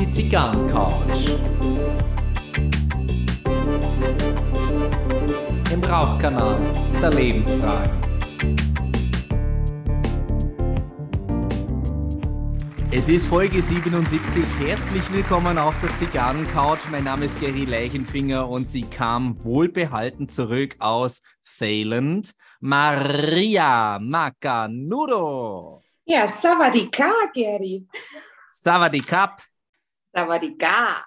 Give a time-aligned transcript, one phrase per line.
[0.00, 1.36] Die Zigarrencouch.
[5.70, 6.56] Im Rauchkanal
[7.02, 7.90] der Lebensfragen.
[12.90, 14.42] Es ist Folge 77.
[14.58, 16.88] Herzlich willkommen auf der Zigarrencouch.
[16.90, 21.20] Mein Name ist Gary Leichenfinger und sie kam wohlbehalten zurück aus
[21.58, 22.32] Thailand.
[22.60, 25.77] Maria Macanudo.
[26.10, 27.86] Ja, Savadika, Gary.
[28.50, 29.42] Savadikap.
[30.10, 31.04] Savadika.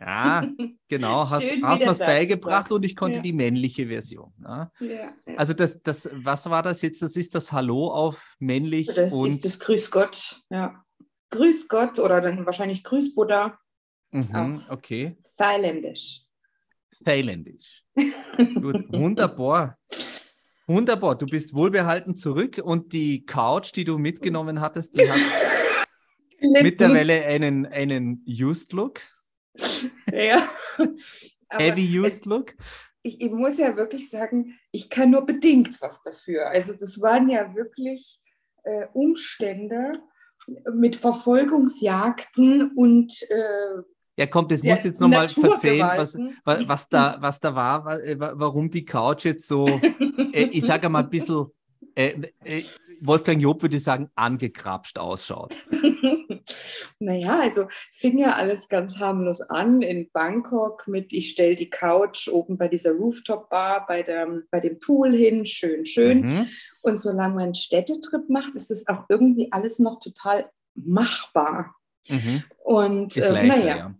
[0.00, 0.48] Ja,
[0.88, 1.24] genau.
[1.28, 3.22] Hast, Schön, hast mir es beigebracht und ich konnte Ja.
[3.22, 4.32] die männliche Version.
[4.38, 4.70] Ne?
[4.78, 5.12] Ja, ja.
[5.36, 7.02] Also das, das, was war das jetzt?
[7.02, 10.40] Das ist das Hallo auf männlich das und ist das Grüß Gott.
[10.50, 10.84] Ja.
[11.30, 13.58] Grüß Gott oder dann wahrscheinlich Grüß Buddha,
[14.12, 15.18] mhm, okay.
[15.36, 16.20] thailändisch.
[17.04, 17.84] Thailändisch.
[18.36, 19.76] Gut, wunderbar.
[20.66, 25.18] Wunderbar, du bist wohlbehalten zurück und die Couch, die du mitgenommen hattest, die hat
[26.62, 29.00] mittlerweile einen, einen Used Look,
[30.10, 30.48] Ja.
[31.50, 32.54] Heavy Used Look.
[33.02, 36.48] ich, ich muss ja wirklich sagen, ich kann nur bedingt was dafür.
[36.48, 38.20] Also das waren ja wirklich
[38.64, 39.92] äh, Umstände
[40.74, 43.82] mit Verfolgungsjagden und äh,
[44.16, 46.36] Ja, komm, das muss jetzt nochmal erzählen, was, Naturgewalten.
[46.44, 49.66] wa- was, da, was da war, wa- äh, wa- warum die Couch jetzt so,
[50.32, 51.46] äh, ich sage mal ein bisschen,
[51.96, 52.62] äh, äh,
[53.00, 55.58] Wolfgang Job würde sagen, angekrapscht ausschaut.
[56.98, 62.28] naja, also fing ja alles ganz harmlos an in Bangkok mit, ich stelle die Couch
[62.28, 66.20] oben bei dieser Rooftop-Bar bei, der, bei dem Pool hin, schön, schön.
[66.20, 66.46] Mhm.
[66.82, 71.74] Und solange man einen Städtetrip macht, ist das auch irgendwie alles noch total machbar.
[72.08, 72.44] Mhm.
[72.62, 73.94] Und äh, naja, ja.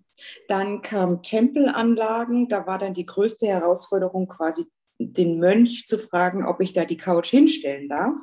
[0.49, 2.49] Dann kamen Tempelanlagen.
[2.49, 4.67] Da war dann die größte Herausforderung quasi
[4.99, 8.21] den Mönch zu fragen, ob ich da die Couch hinstellen darf.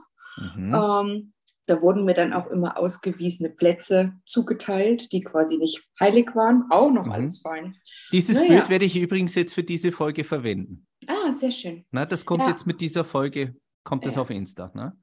[0.55, 0.73] Mhm.
[0.73, 1.33] Ähm,
[1.67, 6.65] da wurden mir dann auch immer ausgewiesene Plätze zugeteilt, die quasi nicht heilig waren.
[6.69, 7.11] Auch noch Mhm.
[7.11, 7.75] alles fein.
[8.11, 8.49] Dieses naja.
[8.49, 10.87] Bild werde ich übrigens jetzt für diese Folge verwenden.
[11.07, 11.85] Ah, sehr schön.
[11.91, 12.49] Na, das kommt Ja.
[12.49, 14.21] jetzt mit dieser Folge, kommt das Ja.
[14.21, 14.71] auf Insta.
[14.73, 14.97] Ne?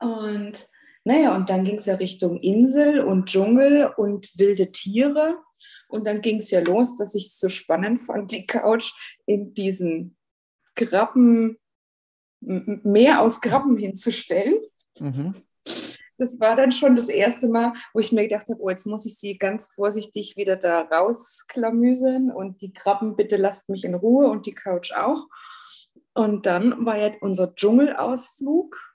[0.00, 0.68] Und
[1.04, 5.38] naja, und dann ging es ja Richtung Insel und Dschungel und wilde Tiere.
[5.88, 8.92] Und dann ging es ja los, dass ich es so spannend fand, die Couch
[9.26, 10.16] in diesen
[10.74, 11.58] Krabben,
[12.40, 14.60] M- M- Meer aus Krabben hinzustellen.
[14.98, 15.34] Mhm.
[16.18, 19.06] Das war dann schon das erste Mal, wo ich mir gedacht habe, oh, jetzt muss
[19.06, 24.28] ich sie ganz vorsichtig wieder da rausklamüsern und die Krabben, bitte lasst mich in Ruhe
[24.28, 25.26] und die Couch auch.
[26.14, 28.91] Und dann war ja unser Dschungelausflug.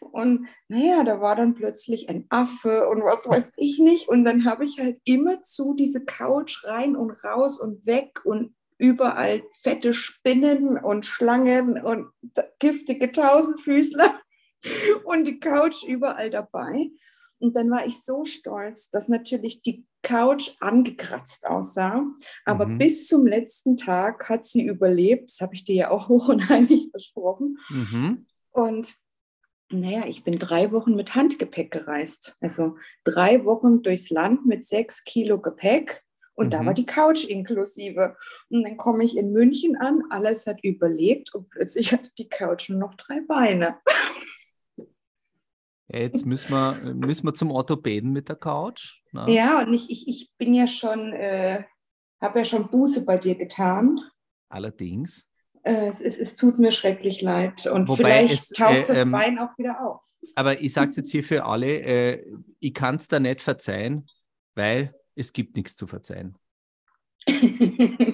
[0.00, 4.08] Und naja, da war dann plötzlich ein Affe und was weiß ich nicht.
[4.08, 8.54] Und dann habe ich halt immer zu diese Couch rein und raus und weg und
[8.78, 12.08] überall fette Spinnen und Schlangen und
[12.58, 14.20] giftige Tausendfüßler
[15.04, 16.90] und die Couch überall dabei.
[17.38, 22.04] Und dann war ich so stolz, dass natürlich die Couch angekratzt aussah.
[22.44, 22.78] Aber Mhm.
[22.78, 25.30] bis zum letzten Tag hat sie überlebt.
[25.30, 27.58] Das habe ich dir ja auch hoch und heilig versprochen.
[27.70, 28.24] Mhm.
[28.50, 28.94] Und
[29.70, 32.36] naja, ich bin drei Wochen mit Handgepäck gereist.
[32.40, 36.04] Also drei Wochen durchs Land mit sechs Kilo Gepäck.
[36.34, 36.66] Und da Mhm.
[36.66, 38.16] war die Couch inklusive.
[38.48, 42.70] Und dann komme ich in München an, alles hat überlebt und plötzlich hat die Couch
[42.70, 43.76] nur noch drei Beine.
[45.92, 49.02] Jetzt müssen wir, müssen wir zum Orthopäden mit der Couch.
[49.12, 49.28] Na?
[49.28, 51.64] Ja, und ich, ich, ich bin ja schon, äh,
[52.20, 54.00] habe ja schon Buße bei dir getan.
[54.48, 55.26] Allerdings.
[55.62, 57.66] Äh, es, es, es tut mir schrecklich leid.
[57.66, 60.02] Und Wobei vielleicht es, taucht äh, das ähm, Bein auch wieder auf.
[60.34, 62.26] Aber ich sage es jetzt hier für alle, äh,
[62.58, 64.06] ich kann es da nicht verzeihen,
[64.54, 66.36] weil es gibt nichts zu verzeihen.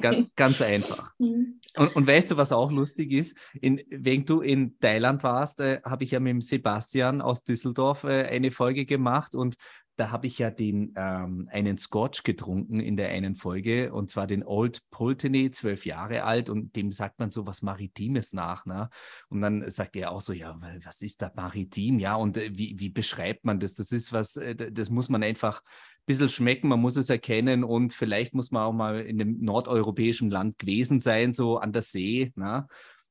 [0.00, 1.12] Ganz, ganz einfach.
[1.18, 1.60] Hm.
[1.76, 3.36] Und, und weißt du, was auch lustig ist?
[3.60, 8.04] In, wenn du in Thailand warst, äh, habe ich ja mit dem Sebastian aus Düsseldorf
[8.04, 9.56] äh, eine Folge gemacht und
[9.96, 14.26] da habe ich ja den, ähm, einen Scotch getrunken in der einen Folge und zwar
[14.26, 18.64] den Old Pulteney, zwölf Jahre alt und dem sagt man so was Maritimes nach.
[18.64, 18.88] Ne?
[19.28, 21.98] Und dann sagt er auch so, ja, wa- was ist da maritim?
[21.98, 23.74] Ja, und äh, wie, wie beschreibt man das?
[23.74, 27.62] Das ist was, äh, das muss man einfach ein bisschen schmecken, man muss es erkennen
[27.62, 31.82] und vielleicht muss man auch mal in einem nordeuropäischen Land gewesen sein, so an der
[31.82, 32.32] See.
[32.34, 32.66] Ne?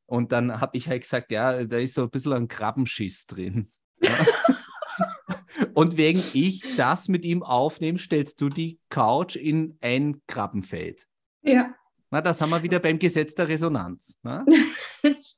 [0.08, 3.70] Und dann habe ich halt gesagt, ja, da ist so ein bisschen ein Krabbenschiss drin.
[4.04, 4.26] Ja?
[5.74, 11.08] Und wegen ich das mit ihm aufnehme, stellst du die Couch in ein Krabbenfeld.
[11.44, 11.74] Ja,
[12.12, 14.20] Na, das haben wir wieder beim Gesetz der Resonanz.
[14.24, 14.46] Ne?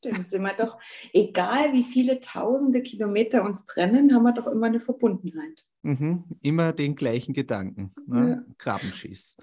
[0.04, 0.28] stimmt.
[0.28, 0.78] Sind wir doch,
[1.14, 5.64] egal wie viele tausende Kilometer uns trennen, haben wir doch immer eine Verbundenheit.
[5.84, 6.24] Mhm.
[6.42, 7.92] Immer den gleichen Gedanken.
[8.08, 8.46] Ne?
[8.58, 9.38] Krabbenschiss.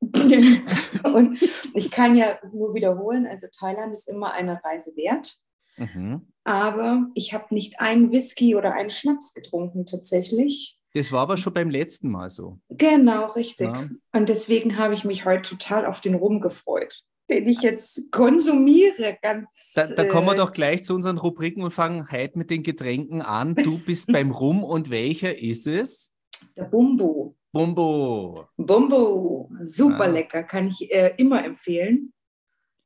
[1.04, 1.38] Und
[1.74, 5.36] ich kann ja nur wiederholen, also Thailand ist immer eine Reise wert.
[5.76, 6.26] Mhm.
[6.44, 10.78] Aber ich habe nicht einen Whisky oder einen Schnaps getrunken tatsächlich.
[10.94, 12.58] Das war aber schon beim letzten Mal so.
[12.68, 13.68] Genau, richtig.
[13.68, 13.88] Ja.
[14.12, 19.16] Und deswegen habe ich mich heute total auf den Rum gefreut, den ich jetzt konsumiere.
[19.22, 19.72] Ganz.
[19.74, 22.62] Da, da kommen wir äh, doch gleich zu unseren Rubriken und fangen heute mit den
[22.62, 23.54] Getränken an.
[23.54, 26.12] Du bist beim Rum und welcher ist es?
[26.56, 27.34] Der Bumbu.
[27.52, 28.48] Bumbo.
[28.56, 29.48] Bumbu.
[29.62, 30.06] Super Ah.
[30.06, 32.12] lecker, kann ich äh, immer empfehlen.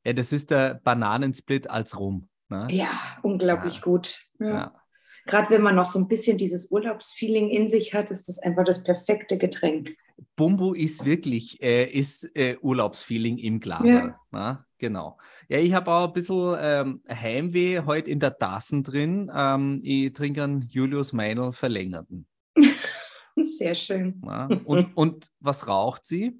[0.05, 2.29] Ja, das ist der Bananensplit als Rum.
[2.49, 2.67] Ne?
[2.71, 2.89] Ja,
[3.23, 3.81] unglaublich Ja.
[3.81, 4.19] gut.
[4.39, 4.47] Ja.
[4.47, 4.81] Ja.
[5.25, 8.63] Gerade wenn man noch so ein bisschen dieses Urlaubsfeeling in sich hat, ist das einfach
[8.63, 9.97] das perfekte Getränk.
[10.35, 13.83] Bumbo ist wirklich äh, ist, äh, Urlaubsfeeling im Glas.
[13.83, 14.19] Ja.
[14.31, 14.65] Ne?
[14.77, 15.17] Genau.
[15.49, 19.31] Ja, ich habe auch ein bisschen ähm, Heimweh heute in der Tassen drin.
[19.35, 22.27] Ähm, ich trinke einen Julius Meinl verlängerten.
[23.35, 24.21] Sehr schön.
[24.23, 24.61] Ne?
[24.65, 26.39] Und, und was raucht sie?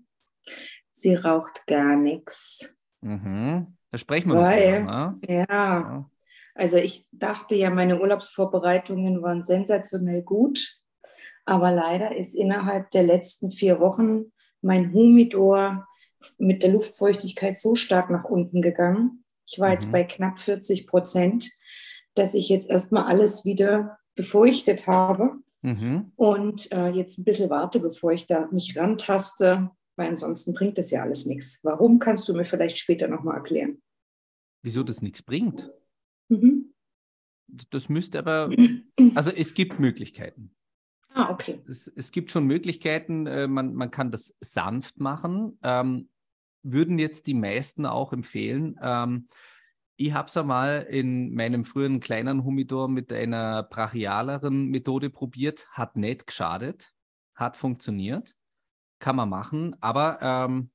[0.91, 2.75] Sie raucht gar nichts.
[3.01, 3.76] Mhm.
[3.97, 5.45] Da sprechen wir noch Weil- drüber, ne?
[5.49, 6.09] Ja,
[6.53, 10.77] also ich dachte ja, meine Urlaubsvorbereitungen waren sensationell gut.
[11.45, 14.25] Aber leider ist innerhalb der letzten vier Wochen
[14.61, 15.87] mein Humidor
[16.37, 19.23] mit der Luftfeuchtigkeit so stark nach unten gegangen.
[19.47, 19.91] Ich war jetzt Mhm.
[19.93, 21.49] bei knapp 40 Prozent,
[22.13, 26.11] dass ich jetzt erstmal alles wieder befeuchtet habe Mhm.
[26.17, 30.91] und äh, jetzt ein bisschen warte, bevor ich da mich rantaste, weil ansonsten bringt das
[30.91, 31.61] ja alles nichts.
[31.63, 33.81] Warum kannst du mir vielleicht später nochmal erklären?
[34.61, 35.71] Wieso das nichts bringt?
[36.29, 36.73] Mhm.
[37.69, 38.49] Das müsste aber,
[39.15, 40.53] also es gibt Möglichkeiten.
[41.09, 41.61] Ah, okay.
[41.67, 45.57] Es, es gibt schon Möglichkeiten, äh, man, man kann das sanft machen.
[45.63, 46.09] Ähm,
[46.63, 48.77] würden jetzt die meisten auch empfehlen.
[48.81, 49.27] Ähm,
[49.95, 55.95] ich habe es einmal in meinem früheren kleinen Humidor mit einer brachialeren Methode probiert, hat
[55.95, 56.93] nicht geschadet,
[57.33, 58.35] hat funktioniert,
[58.99, 60.69] kann man machen, aber ähm,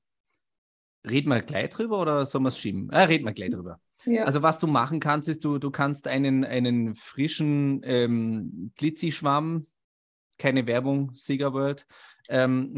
[1.09, 2.89] reden wir gleich drüber oder sollen wir es schieben?
[2.89, 3.79] Äh, reden wir gleich drüber.
[4.05, 4.25] Ja.
[4.25, 9.67] Also was du machen kannst, ist, du, du kannst einen, einen frischen ähm, Glitzy-Schwamm,
[10.37, 11.85] keine Werbung, Sega World,
[12.29, 12.75] ähm,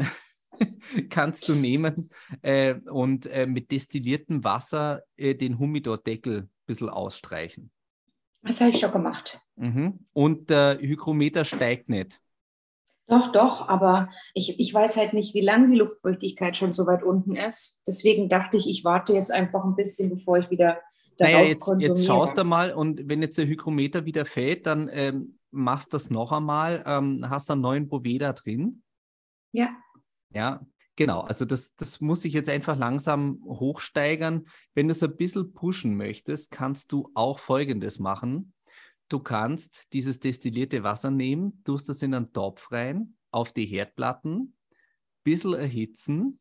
[1.10, 2.10] kannst du nehmen
[2.42, 7.70] äh, und äh, mit destilliertem Wasser äh, den Humidor-Deckel ein bisschen ausstreichen.
[8.42, 9.40] das habe ich schon gemacht.
[9.56, 10.06] Mhm.
[10.12, 12.20] Und der Hygrometer steigt nicht.
[13.08, 17.04] Doch, doch, aber ich, ich weiß halt nicht, wie lange die Luftfeuchtigkeit schon so weit
[17.04, 17.80] unten ist.
[17.86, 20.80] Deswegen dachte ich, ich warte jetzt einfach ein bisschen, bevor ich wieder
[21.16, 21.94] daraus Naja, jetzt, konsumiere.
[21.96, 25.96] jetzt schaust du mal und wenn jetzt der Hygrometer wieder fällt, dann ähm, machst du
[25.96, 28.82] das noch einmal, ähm, hast einen neuen Boveda drin.
[29.52, 29.70] Ja,
[30.34, 30.66] Ja,
[30.96, 31.20] genau.
[31.20, 34.46] Also das, das muss sich jetzt einfach langsam hochsteigern.
[34.74, 38.52] Wenn du es ein bisschen pushen möchtest, kannst du auch Folgendes machen.
[39.08, 44.56] Du kannst dieses destillierte Wasser nehmen, tust das in einen Topf rein, auf die Herdplatten,
[45.22, 46.40] bisschen erhitzen,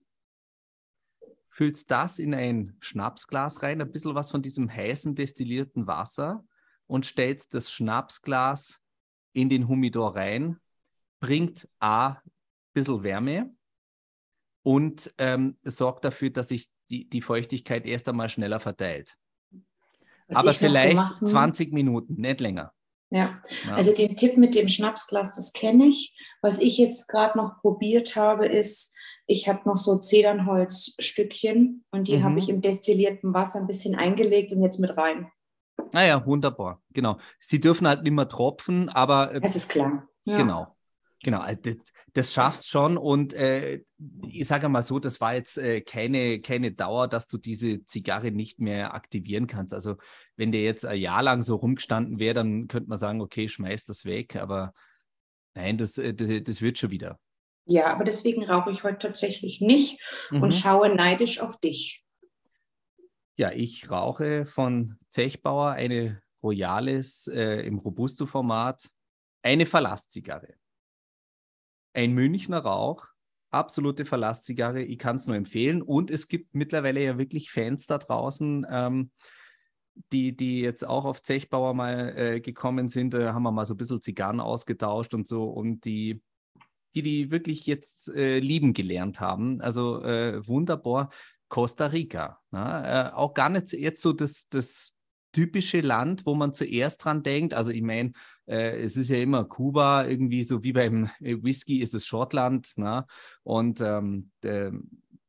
[1.50, 6.46] füllst das in ein Schnapsglas rein, ein bisschen was von diesem heißen destillierten Wasser
[6.88, 8.82] und stellst das Schnapsglas
[9.34, 10.60] in den Humidor rein,
[11.20, 12.18] bringt A,
[12.74, 13.56] bisschen Wärme
[14.64, 19.18] und ähm, sorgt dafür, dass sich die, die Feuchtigkeit erst einmal schneller verteilt.
[20.28, 22.72] Was Aber vielleicht gemacht habe- 20 Minuten, nicht länger.
[23.12, 23.76] Ja, Ja.
[23.76, 26.18] also den Tipp mit dem Schnapsglas, das kenne ich.
[26.42, 28.94] Was ich jetzt gerade noch probiert habe, ist,
[29.28, 32.24] ich habe noch so Zedernholzstückchen und die Mhm.
[32.24, 35.32] habe ich im destillierten Wasser ein bisschen eingelegt und jetzt mit rein.
[35.92, 36.82] naja, Ah wunderbar.
[36.94, 37.18] Genau.
[37.40, 40.08] Sie dürfen halt nicht mehr tropfen, aber äh, Das ist klar.
[40.26, 40.38] Ja.
[40.38, 40.76] Genau.
[41.24, 41.72] Genau, also
[42.16, 43.82] das, schaffst schon und äh,
[44.30, 48.32] ich sage mal so, das war jetzt äh, keine, keine Dauer, dass du diese Zigarre
[48.32, 49.74] nicht mehr aktivieren kannst.
[49.74, 49.98] Also
[50.38, 53.84] wenn der jetzt ein Jahr lang so rumgestanden wäre, dann könnte man sagen, okay, schmeiß
[53.84, 54.74] das weg, aber
[55.56, 57.20] nein, das, äh, das, das wird schon wieder.
[57.66, 60.00] Ja, aber deswegen rauche ich heute tatsächlich nicht
[60.32, 60.44] Mhm.
[60.44, 62.06] und schaue neidisch auf dich.
[63.36, 68.90] Ja, ich rauche von Zechbauer eine Royales äh, im Robusto-Format,
[69.42, 70.54] eine Verlasszigarre.
[71.96, 73.06] Ein Münchner Rauch,
[73.52, 75.82] absolute Verlasszigarre, ich kann es nur empfehlen.
[75.82, 79.12] Und es gibt mittlerweile ja wirklich Fans da draußen, ähm,
[80.12, 83.14] die, die jetzt auch auf Zechbauer mal äh, gekommen sind.
[83.14, 86.22] Da haben wir mal so ein bisschen Zigarren ausgetauscht und so und die,
[86.96, 89.62] die, die wirklich jetzt äh, lieben gelernt haben.
[89.62, 91.10] Also äh, wunderbar.
[91.48, 92.42] Costa Rica.
[92.52, 93.12] Ne?
[93.14, 94.94] Äh, auch gar nicht jetzt so das, das
[95.32, 97.54] typische Land, wo man zuerst dran denkt.
[97.54, 98.12] Also ich meine,
[98.48, 102.78] äh, es ist ja immer Kuba, irgendwie so wie beim äh, Whisky ist es Schottland.
[102.78, 103.06] Ne?
[103.44, 104.72] Und ähm, äh,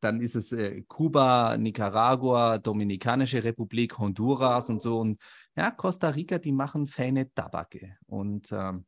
[0.01, 5.01] dann ist es äh, Kuba, Nicaragua, Dominikanische Republik, Honduras und so.
[5.01, 5.21] Und
[5.57, 7.97] ja, Costa Rica, die machen feine Tabake.
[8.07, 8.87] Und ähm,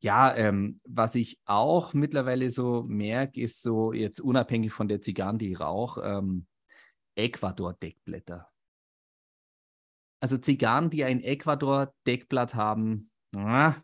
[0.00, 5.38] ja, ähm, was ich auch mittlerweile so merke, ist so jetzt unabhängig von der Zigarren,
[5.38, 6.46] die ich rauche, ähm,
[7.14, 8.48] Ecuador-Deckblätter.
[10.20, 13.82] Also Zigarren, die ein Ecuador-Deckblatt haben, na,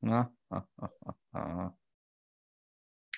[0.00, 0.32] na.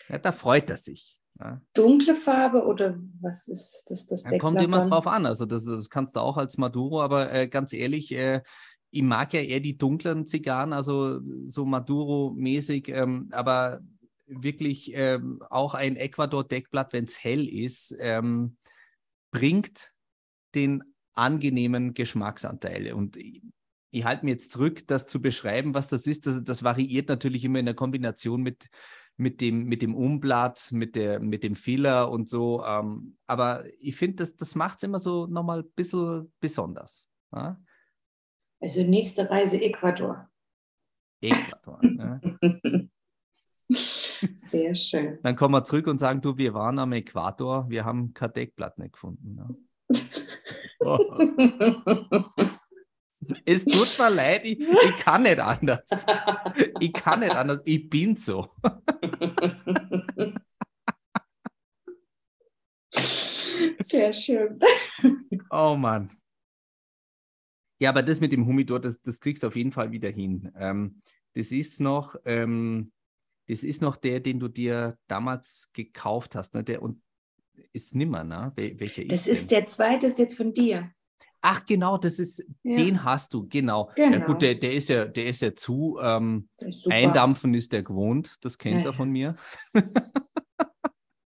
[0.08, 1.20] Ja, da freut er sich.
[1.38, 1.60] Ja.
[1.72, 4.06] Dunkle Farbe oder was ist das?
[4.06, 5.24] das ja, kommt immer drauf an.
[5.24, 8.42] Also das, das kannst du auch als Maduro, aber äh, ganz ehrlich, äh,
[8.90, 13.80] ich mag ja eher die dunklen Zigarren, also so Maduro-mäßig, ähm, aber
[14.26, 18.56] wirklich ähm, auch ein Ecuador-Deckblatt, wenn es hell ist, ähm,
[19.30, 19.92] bringt
[20.54, 20.82] den
[21.14, 22.92] angenehmen Geschmacksanteil.
[22.92, 23.16] Und
[23.90, 26.26] ich, halte mir jetzt zurück, das zu beschreiben, was das ist.
[26.26, 28.68] Das, das variiert natürlich immer in der Kombination mit,
[29.16, 32.64] mit, dem, mit dem Umblatt, mit, der, mit dem Filler und so.
[32.64, 37.08] Ähm, aber ich finde, das, das macht es immer so nochmal ein bisschen besonders.
[37.32, 37.60] Ja?
[38.60, 40.28] Also nächste Reise Ecuador.
[41.20, 41.80] Ecuador.
[41.82, 42.20] ja.
[44.34, 45.18] Sehr schön.
[45.22, 48.78] Dann kommen wir zurück und sagen, du, wir waren am Äquator, wir haben kein Deckblatt
[48.78, 49.36] nicht gefunden.
[49.38, 49.48] Ja.
[50.80, 50.98] Oh.
[53.44, 56.06] es tut mir leid, ich, ich, kann nicht anders.
[56.80, 58.48] Ich kann nicht anders, ich bin so.
[63.80, 64.58] Sehr schön.
[65.50, 66.10] Oh Mann.
[67.80, 70.52] Ja, aber das mit dem Humidor, das, das kriegst du auf jeden Fall wieder hin.
[70.56, 71.00] Ähm,
[71.34, 72.92] das ist noch, ähm,
[73.48, 76.62] das ist noch der, den du dir damals gekauft hast, ne?
[76.62, 77.02] Der und
[77.72, 78.52] ist nimmer, ne?
[78.54, 80.92] Wel welcher das ist ist der zweite, ist jetzt von dir.
[81.42, 82.76] Ach, genau, das ist, ja.
[82.76, 83.90] den hast du, genau.
[83.94, 84.10] genau.
[84.12, 84.38] Ja, gut, genau.
[84.38, 85.98] der, der, ist ja, der ist ja zu.
[86.02, 89.36] Ähm, ist Eindampfen ist der gewohnt, das kennt ja, er von mir.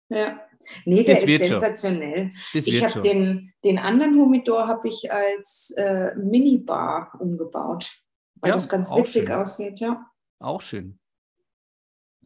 [0.08, 0.40] ja.
[0.84, 2.28] Nee, der das ist sensationell.
[2.52, 8.00] Ich habe den, den anderen Humidor habe ich als äh, Minibar umgebaut,
[8.36, 9.32] weil das ganz witzig schön.
[9.32, 10.06] aussieht, ja.
[10.38, 10.98] Auch schön.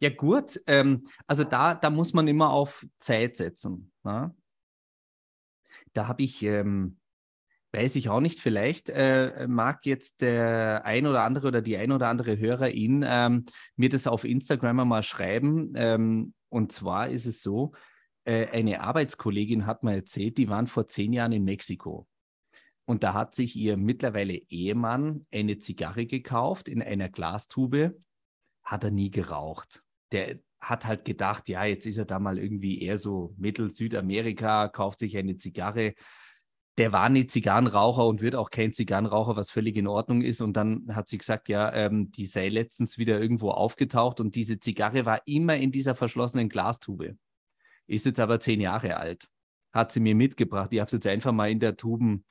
[0.01, 0.61] Ja, gut.
[0.67, 3.91] Ähm, also da, da muss man immer auf Zeit setzen.
[4.03, 4.33] Na?
[5.93, 6.97] Da habe ich, ähm,
[7.71, 11.91] weiß ich auch nicht, vielleicht äh, mag jetzt der ein oder andere oder die ein
[11.91, 13.45] oder andere Hörerin ähm,
[13.75, 15.73] mir das auf Instagram mal schreiben.
[15.75, 17.73] Ähm, und zwar ist es so,
[18.25, 22.07] äh, eine Arbeitskollegin hat mir erzählt, die waren vor zehn Jahren in Mexiko.
[22.85, 28.01] Und da hat sich ihr mittlerweile Ehemann eine Zigarre gekauft in einer Glastube,
[28.63, 32.81] hat er nie geraucht der hat halt gedacht, ja, jetzt ist er da mal irgendwie
[32.81, 35.93] eher so Mittel-Südamerika, kauft sich eine Zigarre.
[36.79, 40.39] Der war nicht Zigarrenraucher und wird auch kein Zigarrenraucher, was völlig in Ordnung ist.
[40.39, 44.61] Und dann hat sie gesagt, ja, ähm, die sei letztens wieder irgendwo aufgetaucht und diese
[44.61, 47.17] Zigarre war immer in dieser verschlossenen Glastube.
[47.85, 49.27] Ist jetzt aber zehn Jahre alt.
[49.73, 50.69] Hat sie mir mitgebracht.
[50.71, 52.23] Ich habe es jetzt einfach mal in der Tuben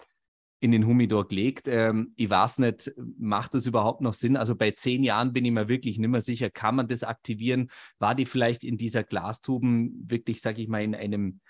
[0.60, 1.68] in den Humidor gelegt.
[1.68, 4.38] Ähm, ich weiß nicht, macht das überhaupt noch Sinn?
[4.38, 7.70] Also bei zehn Jahren bin ich mir wirklich nicht mehr sicher, kann man das aktivieren?
[7.98, 11.40] War die vielleicht in dieser Glastuben wirklich, sage ich mal, in einem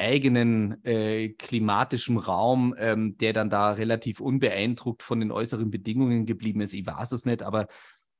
[0.00, 6.60] eigenen äh, klimatischen Raum, ähm, der dann da relativ unbeeindruckt von den äußeren Bedingungen geblieben
[6.60, 6.72] ist?
[6.72, 7.68] Ich weiß es nicht, aber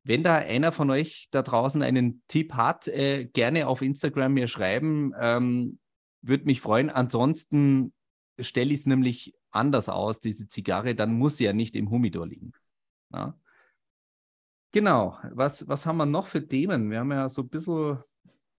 [0.02, 4.46] wenn da einer von euch da draußen einen Tipp hat, äh, gerne auf Instagram mir
[4.46, 5.12] schreiben.
[5.18, 5.78] Ähm,
[6.22, 6.90] Würde mich freuen.
[6.90, 7.92] Ansonsten
[8.38, 12.26] stelle ich es nämlich anders aus, diese Zigarre, dann muss sie ja nicht im Humidor
[12.26, 12.52] liegen.
[13.12, 13.38] Ja?
[14.72, 16.90] Genau, was, was haben wir noch für Themen?
[16.90, 17.98] Wir haben ja so ein bisschen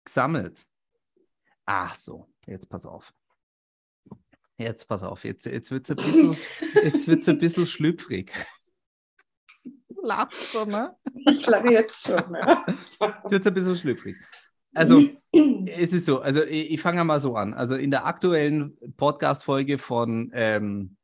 [0.04, 0.68] gesammelt.
[1.66, 3.14] Ach so, jetzt pass auf.
[4.58, 6.38] Jetzt pass auf, jetzt, jetzt wird es ein bisschen,
[6.84, 8.32] jetzt wird's ein bisschen schlüpfrig.
[9.64, 10.96] Du lachst schon, ne?
[11.30, 12.64] Ich lache jetzt schon, ne?
[12.68, 14.18] Jetzt wird es ein bisschen schlüpfrig.
[14.74, 17.54] Also, es ist so, also ich, ich fange mal so an.
[17.54, 20.96] Also in der aktuellen Podcast-Folge von, ähm,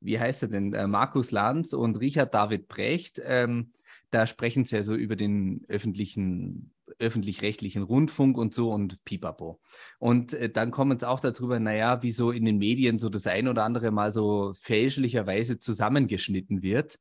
[0.00, 3.72] wie heißt er denn, äh, Markus Lanz und Richard David Brecht, ähm,
[4.10, 9.60] da sprechen sie ja so über den öffentlichen, öffentlich-rechtlichen Rundfunk und so und pipapo.
[9.98, 13.26] Und äh, dann kommen sie auch darüber, naja, wie so in den Medien so das
[13.26, 16.98] ein oder andere mal so fälschlicherweise zusammengeschnitten wird.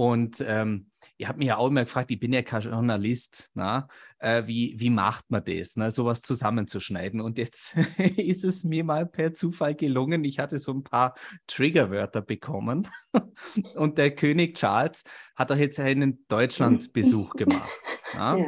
[0.00, 0.86] Und ähm,
[1.18, 3.86] ich habe mich ja auch immer gefragt, ich bin ja kein Journalist, na?
[4.18, 5.90] Äh, wie, wie macht man das, ne?
[5.90, 7.20] sowas zusammenzuschneiden?
[7.20, 7.76] Und jetzt
[8.16, 10.24] ist es mir mal per Zufall gelungen.
[10.24, 11.14] Ich hatte so ein paar
[11.46, 12.88] Triggerwörter bekommen.
[13.74, 15.04] Und der König Charles
[15.36, 17.70] hat auch jetzt einen Deutschlandbesuch gemacht.
[18.14, 18.38] Ja?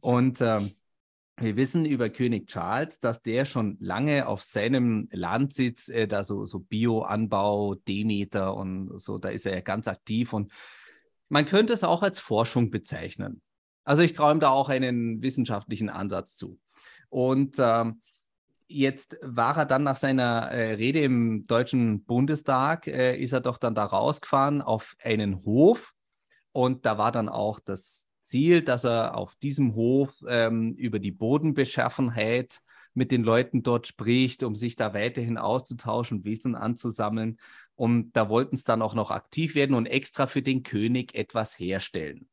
[0.00, 0.72] Und ähm,
[1.38, 6.44] wir wissen über König Charles, dass der schon lange auf seinem Landsitz, äh, da so,
[6.44, 10.50] so Bioanbau, Demeter und so, da ist er ja ganz aktiv und
[11.28, 13.42] man könnte es auch als Forschung bezeichnen.
[13.84, 16.58] Also ich ihm da auch einen wissenschaftlichen Ansatz zu.
[17.08, 18.02] Und ähm,
[18.66, 23.58] jetzt war er dann nach seiner äh, Rede im Deutschen Bundestag, äh, ist er doch
[23.58, 25.92] dann da rausgefahren auf einen Hof.
[26.52, 31.12] Und da war dann auch das Ziel, dass er auf diesem Hof ähm, über die
[31.12, 32.60] Bodenbeschaffenheit
[32.96, 37.38] mit den Leuten dort spricht, um sich da weiterhin auszutauschen, Wissen anzusammeln.
[37.74, 41.58] Und da wollten es dann auch noch aktiv werden und extra für den König etwas
[41.58, 42.26] herstellen.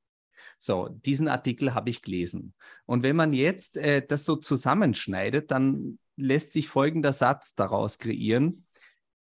[0.60, 2.54] So, diesen Artikel habe ich gelesen.
[2.86, 8.66] Und wenn man jetzt äh, das so zusammenschneidet, dann lässt sich folgender Satz daraus kreieren.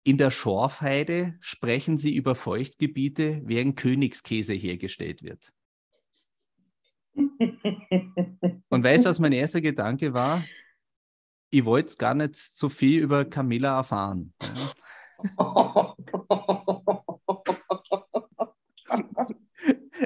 [0.03, 5.53] In der Schorfheide sprechen sie über Feuchtgebiete, während Königskäse hergestellt wird.
[8.69, 10.43] Und weißt du, was mein erster Gedanke war?
[11.49, 14.33] Ich wollte gar nicht so viel über Camilla erfahren.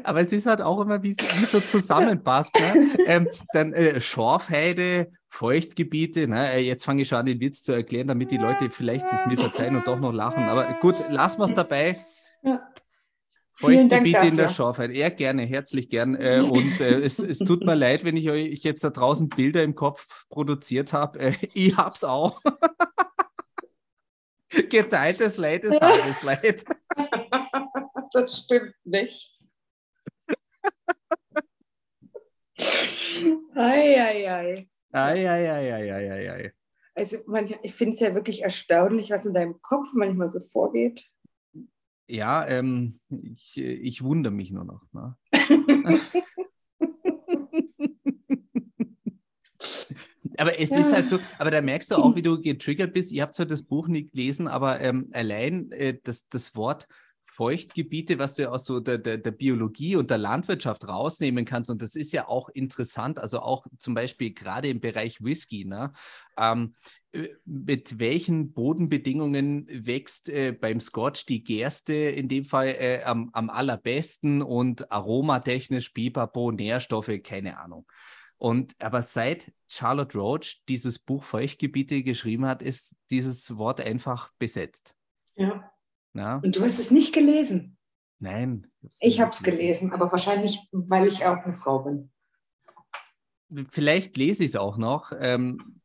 [0.04, 2.56] Aber es ist halt auch immer, wie es so zusammenpasst.
[2.60, 2.98] Ne?
[3.06, 6.28] ähm, dann äh, Schorfheide, Feuchtgebiete.
[6.28, 6.54] Ne?
[6.54, 9.26] Äh, jetzt fange ich schon an, den Witz zu erklären, damit die Leute vielleicht es
[9.26, 10.44] mir verzeihen und doch noch lachen.
[10.44, 12.04] Aber gut, lassen wir es dabei.
[12.42, 12.73] Ja.
[13.54, 14.94] Feuchtgebiete in der Schorfheide.
[14.94, 16.16] Ja, gerne, herzlich gern.
[16.16, 19.64] Äh, und äh, es, es tut mir leid, wenn ich euch jetzt da draußen Bilder
[19.64, 21.20] im Kopf produziert habe.
[21.20, 22.42] Äh, ich hab's auch.
[24.70, 26.66] Geteiltes Leid ist halbes Leid.
[28.16, 29.40] Das stimmt nicht.
[33.56, 34.70] Eieiei.
[34.92, 36.54] Eieiei.
[36.94, 41.10] Also man, ich finde es ja wirklich erstaunlich, was in deinem Kopf manchmal so vorgeht.
[42.14, 44.84] Ja, ähm, ich, ich wundere mich nur noch.
[44.92, 45.18] Ne?
[50.38, 50.78] aber es ja.
[50.78, 53.12] ist halt so, aber da merkst du auch, wie du getriggert bist.
[53.12, 56.88] Ihr habt zwar das Buch nicht gelesen, aber ähm, allein äh, das, das Wort
[57.26, 61.72] Feuchtgebiete, was du ja aus so der, der, der, Biologie und der Landwirtschaft rausnehmen kannst.
[61.72, 65.66] Und das ist ja auch interessant, also auch zum Beispiel gerade im Bereich Whisky.
[65.66, 65.92] Ne?
[66.38, 67.03] Ähm, äh,
[67.46, 73.50] mit welchen Bodenbedingungen wächst äh, beim Scotch die Gerste in dem Fall äh, am, am
[73.50, 77.86] allerbesten und aromatechnisch, Bipapo, Nährstoffe, keine Ahnung.
[78.38, 84.96] Und aber seit Charlotte Roach dieses Buch Feuchtgebiete geschrieben hat, ist dieses Wort einfach besetzt.
[85.36, 85.72] Ja.
[86.14, 86.38] Ja.
[86.38, 87.78] Und du hast es nicht gelesen?
[88.20, 88.68] Nein.
[89.00, 92.12] Ich habe es gelesen, aber wahrscheinlich, weil ich auch eine Frau bin.
[93.70, 95.12] Vielleicht lese ich es auch noch.
[95.20, 95.82] Ähm,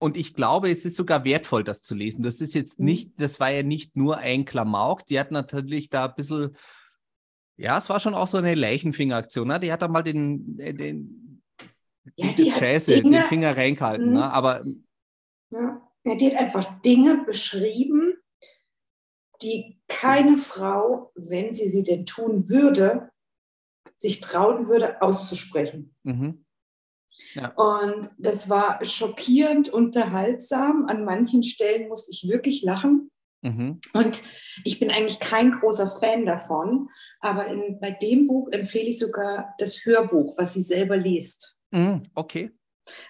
[0.00, 2.22] und ich glaube, es ist sogar wertvoll, das zu lesen.
[2.22, 2.86] Das ist jetzt mhm.
[2.86, 5.04] nicht, das war ja nicht nur ein Klamauk.
[5.06, 6.56] Die hat natürlich da ein bisschen,
[7.58, 9.48] ja, es war schon auch so eine Leichenfingeraktion.
[9.48, 9.60] Ne?
[9.60, 11.42] Die hat da mal den, äh, den
[12.16, 14.14] ja, die Scheiße, Dinge, den Finger reingehalten.
[14.14, 14.32] Ne?
[14.32, 14.64] Aber
[15.50, 15.86] ja.
[16.04, 18.14] ja, die hat einfach Dinge beschrieben,
[19.42, 23.10] die keine Frau, wenn sie sie denn tun würde,
[23.98, 25.94] sich trauen würde, auszusprechen.
[26.04, 26.46] Mhm.
[27.34, 27.52] Ja.
[27.54, 30.86] Und das war schockierend unterhaltsam.
[30.86, 33.10] An manchen Stellen musste ich wirklich lachen.
[33.42, 33.80] Mhm.
[33.94, 34.22] Und
[34.64, 36.88] ich bin eigentlich kein großer Fan davon,
[37.20, 41.58] aber in, bei dem Buch empfehle ich sogar das Hörbuch, was sie selber liest.
[41.70, 42.50] Mhm, okay.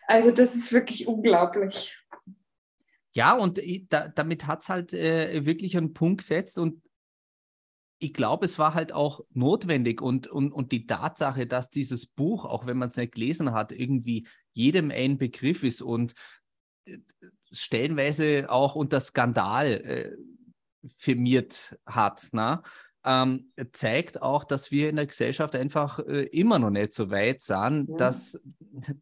[0.06, 1.96] Also das ist wirklich unglaublich.
[3.12, 6.80] Ja, und da, damit hat es halt äh, wirklich einen Punkt gesetzt und
[8.00, 12.44] ich glaube, es war halt auch notwendig und, und, und die Tatsache, dass dieses Buch,
[12.44, 16.14] auch wenn man es nicht gelesen hat, irgendwie jedem ein Begriff ist und
[16.86, 16.98] äh,
[17.52, 20.16] stellenweise auch unter Skandal äh,
[20.96, 22.28] firmiert hat.
[22.32, 22.62] Na?
[23.04, 27.42] ähm, zeigt auch, dass wir in der Gesellschaft einfach äh, immer noch nicht so weit
[27.42, 27.96] sind, ja.
[27.96, 28.40] dass,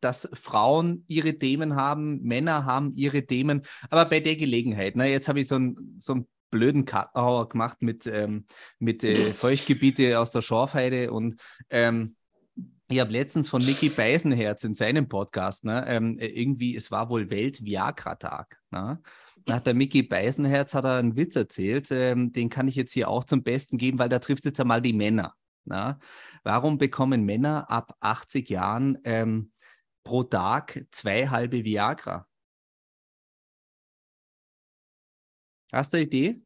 [0.00, 3.62] dass Frauen ihre Themen haben, Männer haben ihre Themen.
[3.90, 8.06] Aber bei der Gelegenheit, ne, jetzt habe ich so einen so blöden Kartenhauer gemacht mit,
[8.06, 8.46] ähm,
[8.78, 12.16] mit äh, Feuchtgebiete aus der Schorfheide und ähm,
[12.90, 17.28] ich habe letztens von Mickey Beisenherz in seinem Podcast, ne, ähm, irgendwie, es war wohl
[17.28, 18.58] Welt-Viagra-Tag.
[18.70, 19.02] Ne?
[19.46, 23.08] Nach der Mickey Beisenherz hat er einen Witz erzählt, ähm, den kann ich jetzt hier
[23.08, 25.34] auch zum Besten geben, weil da trifft jetzt einmal die Männer.
[25.64, 25.98] Na?
[26.44, 29.52] Warum bekommen Männer ab 80 Jahren ähm,
[30.02, 32.26] pro Tag zwei halbe Viagra?
[35.72, 36.42] Hast du eine Idee?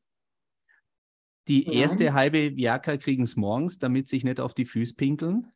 [1.48, 1.76] Die Nein.
[1.76, 5.52] erste halbe Viagra kriegen es morgens, damit sich nicht auf die Füße pinkeln.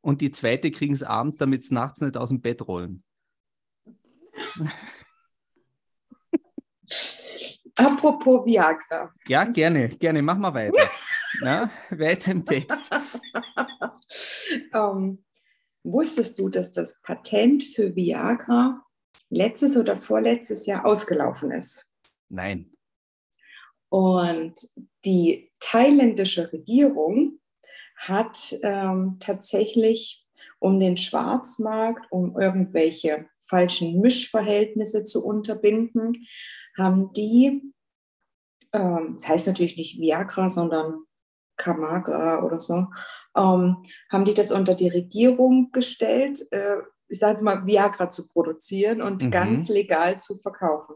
[0.00, 3.04] Und die zweite kriegen es abends, damit es nachts nicht aus dem Bett rollen.
[7.76, 9.12] Apropos Viagra.
[9.28, 10.22] Ja, gerne, gerne.
[10.22, 10.90] Mach mal weiter.
[11.40, 12.90] Na, weiter im Text.
[14.74, 15.24] ähm,
[15.84, 18.84] wusstest du, dass das Patent für Viagra
[19.30, 21.90] letztes oder vorletztes Jahr ausgelaufen ist?
[22.28, 22.72] Nein.
[23.88, 24.54] Und
[25.04, 27.40] die thailändische Regierung
[27.96, 30.26] hat ähm, tatsächlich
[30.58, 36.26] um den Schwarzmarkt, um irgendwelche falschen Mischverhältnisse zu unterbinden,
[36.78, 37.72] haben die,
[38.72, 41.04] ähm, das heißt natürlich nicht Viagra, sondern
[41.56, 42.86] Kamagra oder so,
[43.36, 46.76] ähm, haben die das unter die Regierung gestellt, äh,
[47.10, 49.30] ich sage jetzt mal, Viagra zu produzieren und mhm.
[49.30, 50.94] ganz legal zu verkaufen.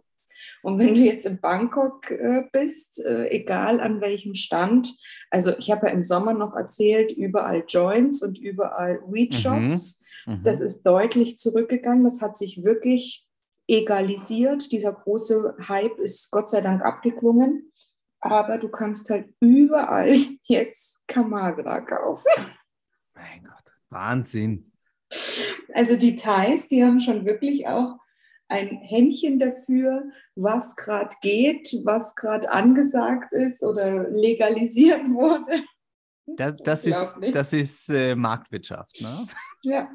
[0.62, 4.96] Und wenn du jetzt in Bangkok äh, bist, äh, egal an welchem Stand,
[5.30, 10.00] also ich habe ja im Sommer noch erzählt, überall Joints und überall Weed-Shops.
[10.26, 10.34] Mhm.
[10.34, 10.42] Mhm.
[10.42, 12.04] Das ist deutlich zurückgegangen.
[12.04, 13.26] Das hat sich wirklich
[13.68, 14.72] egalisiert.
[14.72, 17.70] Dieser große Hype ist Gott sei Dank abgeklungen.
[18.20, 22.46] Aber du kannst halt überall jetzt Kamagra kaufen.
[23.14, 24.72] Mein Gott, Wahnsinn.
[25.72, 27.96] Also die Thais, die haben schon wirklich auch
[28.48, 35.64] ein Händchen dafür, was gerade geht, was gerade angesagt ist oder legalisiert wurde.
[36.26, 39.26] Das, das ist, das ist äh, Marktwirtschaft, ne?
[39.62, 39.92] Ja.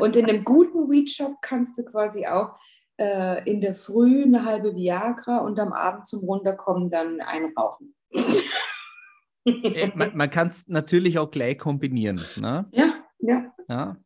[0.00, 2.56] Und in einem guten Weed-Shop kannst du quasi auch
[2.96, 7.94] äh, in der Früh eine halbe Viagra und am Abend zum Runterkommen dann einrauchen.
[9.44, 12.20] Äh, man, man kann es natürlich auch gleich kombinieren.
[12.36, 12.66] Ne?
[12.72, 13.52] Ja, ja.
[13.68, 13.96] ja.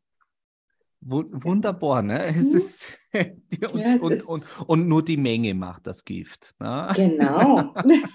[1.01, 2.25] Wunderbar, ne?
[2.27, 2.57] Es mhm.
[2.57, 2.99] ist,
[3.73, 6.55] und, ja, es und, ist und, und, nur die Menge macht das Gift.
[6.59, 6.93] Ne?
[6.95, 7.75] Genau.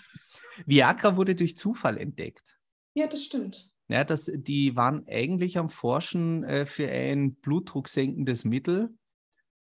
[0.65, 2.60] Viagra wurde durch Zufall entdeckt.
[2.93, 3.69] Ja, das stimmt.
[3.88, 8.93] Ja, das, die waren eigentlich am Forschen äh, für ein blutdrucksenkendes Mittel.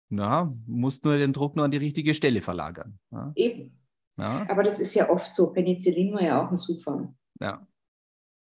[0.10, 3.00] Na, muss nur den Druck nur an die richtige Stelle verlagern.
[3.12, 3.32] Ja?
[3.36, 3.80] Eben.
[4.18, 4.48] Ja?
[4.50, 5.52] Aber das ist ja oft so.
[5.52, 7.14] Penicillin war ja auch ein Zufall.
[7.40, 7.66] Ja.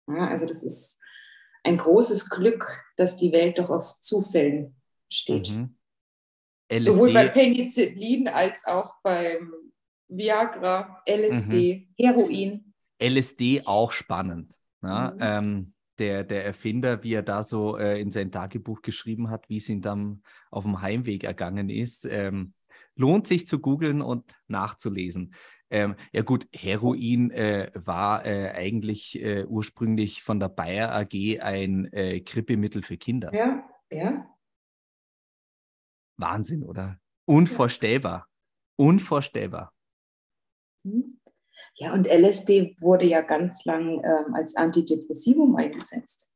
[0.08, 1.01] ja also das ist
[1.62, 4.76] ein großes Glück, dass die Welt doch aus Zufällen
[5.08, 5.50] steht.
[5.50, 5.76] Mhm.
[6.80, 9.52] Sowohl bei Penicillin als auch beim
[10.08, 12.04] Viagra, LSD, mhm.
[12.04, 12.74] Heroin.
[13.02, 14.58] LSD auch spannend.
[14.82, 15.10] Ja?
[15.10, 15.18] Mhm.
[15.20, 19.58] Ähm, der, der Erfinder, wie er da so äh, in sein Tagebuch geschrieben hat, wie
[19.58, 22.06] es ihm dann auf dem Heimweg ergangen ist.
[22.06, 22.54] Ähm,
[22.96, 25.34] lohnt sich zu googeln und nachzulesen.
[25.72, 31.90] Ähm, ja gut, Heroin äh, war äh, eigentlich äh, ursprünglich von der Bayer AG ein
[31.92, 33.34] äh, Grippemittel für Kinder.
[33.34, 34.26] Ja, ja.
[36.18, 36.98] Wahnsinn, oder?
[37.24, 38.28] Unvorstellbar.
[38.76, 39.72] Unvorstellbar.
[40.84, 41.18] Hm.
[41.76, 46.31] Ja, und LSD wurde ja ganz lang ähm, als Antidepressivum eingesetzt.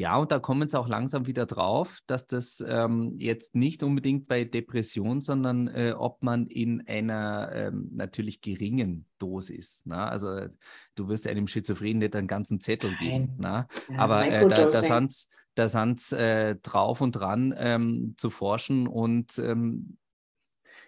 [0.00, 4.28] Ja, und da kommen sie auch langsam wieder drauf, dass das ähm, jetzt nicht unbedingt
[4.28, 9.82] bei Depression, sondern äh, ob man in einer ähm, natürlich geringen Dosis.
[9.84, 10.06] Na?
[10.06, 10.10] Ne?
[10.10, 10.46] Also
[10.94, 13.34] du wirst einem Schizophren nicht einen ganzen Zettel geben.
[13.36, 13.68] Na?
[13.90, 13.98] Ne?
[13.98, 19.38] Aber äh, da, da sind da sind's, äh, drauf und dran ähm, zu forschen und
[19.38, 19.98] ähm,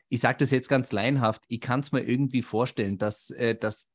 [0.08, 3.90] ich sage das jetzt ganz laienhaft, ich kann es mir irgendwie vorstellen, dass, äh, dass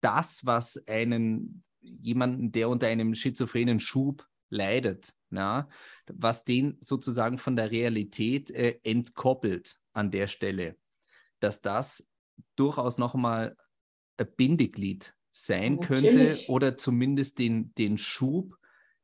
[0.00, 5.68] das, was einen jemanden, der unter einem schizophrenen Schub leidet, na,
[6.06, 10.76] was den sozusagen von der Realität äh, entkoppelt an der Stelle,
[11.40, 12.08] dass das
[12.56, 13.56] durchaus nochmal
[14.16, 16.02] ein Bindeglied sein Natürlich.
[16.02, 18.56] könnte oder zumindest den, den Schub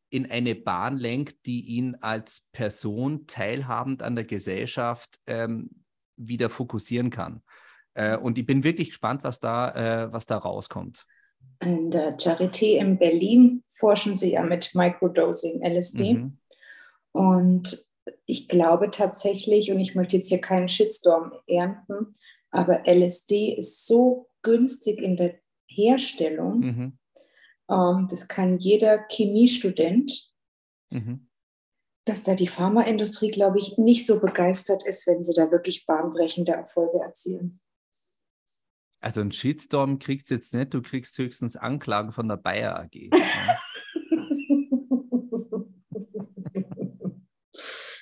[0.09, 5.71] in eine Bahn lenkt, die ihn als Person teilhabend an der Gesellschaft ähm,
[6.17, 7.43] wieder fokussieren kann.
[7.95, 11.07] Äh, und ich bin wirklich gespannt, was da, äh, was da rauskommt.
[11.61, 16.15] An der Charité in Berlin forschen sie ja mit Microdosing LSD.
[16.15, 16.39] Mhm.
[17.13, 17.87] Und
[18.27, 22.17] ich glaube tatsächlich, und ich möchte jetzt hier keinen Shitstorm ernten,
[22.51, 25.35] aber LSD ist so günstig in der
[25.67, 26.59] Herstellung.
[26.61, 26.99] Mhm.
[27.71, 30.31] Ähm, das kann jeder Chemiestudent,
[30.91, 31.29] mhm.
[32.05, 36.53] dass da die Pharmaindustrie, glaube ich, nicht so begeistert ist, wenn sie da wirklich bahnbrechende
[36.53, 37.61] Erfolge erzielen.
[39.05, 43.11] Also ein Shitstorm kriegst du jetzt nicht, du kriegst höchstens Anklagen von der Bayer AG.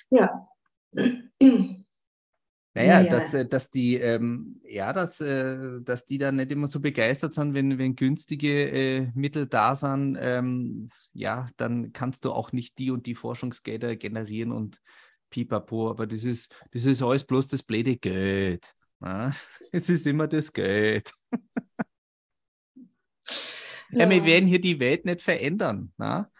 [0.09, 0.45] Ja.
[2.75, 6.67] Naja, ja, Dass, äh, dass die, ähm, ja, dass, äh, dass die da nicht immer
[6.67, 12.31] so begeistert sind, wenn, wenn günstige äh, Mittel da sind, ähm, ja, dann kannst du
[12.31, 14.81] auch nicht die und die Forschungsgelder generieren und
[15.31, 18.75] pipapo, aber das ist, das ist alles bloß das blöde Geld.
[19.03, 19.33] Na,
[19.73, 21.11] es ist immer das Geld.
[21.31, 21.39] ja.
[23.99, 24.09] ja.
[24.09, 25.91] wir werden hier die Welt nicht verändern.
[25.97, 26.31] Na?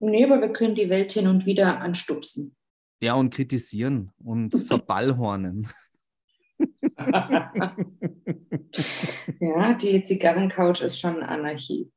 [0.00, 2.56] Nee, aber wir können die Welt hin und wieder anstupsen.
[3.02, 5.68] Ja, und kritisieren und verballhornen.
[9.40, 11.92] ja, die Zigarrencouch ist schon Anarchie.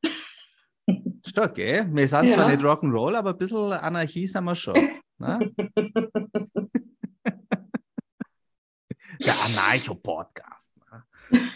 [1.33, 1.87] Schon, gell?
[1.91, 2.35] Wir sind ja.
[2.35, 4.75] zwar nicht Rock'n'Roll, aber ein bisschen Anarchie sind wir schon.
[9.25, 10.71] Der Anarcho-Podcast.
[10.91, 11.43] Ne?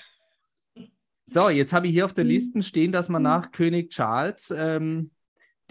[1.27, 5.09] So, jetzt habe ich hier auf der Liste stehen, dass man nach König Charles, ähm,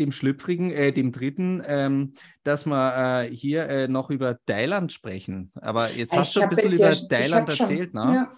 [0.01, 5.53] dem Schlüpfrigen, äh, dem Dritten, ähm, dass wir äh, hier äh, noch über Thailand sprechen.
[5.55, 8.15] Aber jetzt ich hast du ein bisschen über ja, Thailand erzählt, schon, ne?
[8.15, 8.33] Ja.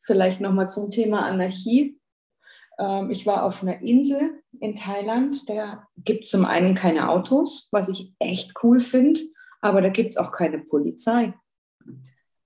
[0.00, 1.98] Vielleicht nochmal zum Thema Anarchie.
[2.78, 5.48] Ähm, ich war auf einer Insel in Thailand.
[5.48, 9.20] Da gibt es zum einen keine Autos, was ich echt cool finde,
[9.60, 11.34] aber da gibt es auch keine Polizei.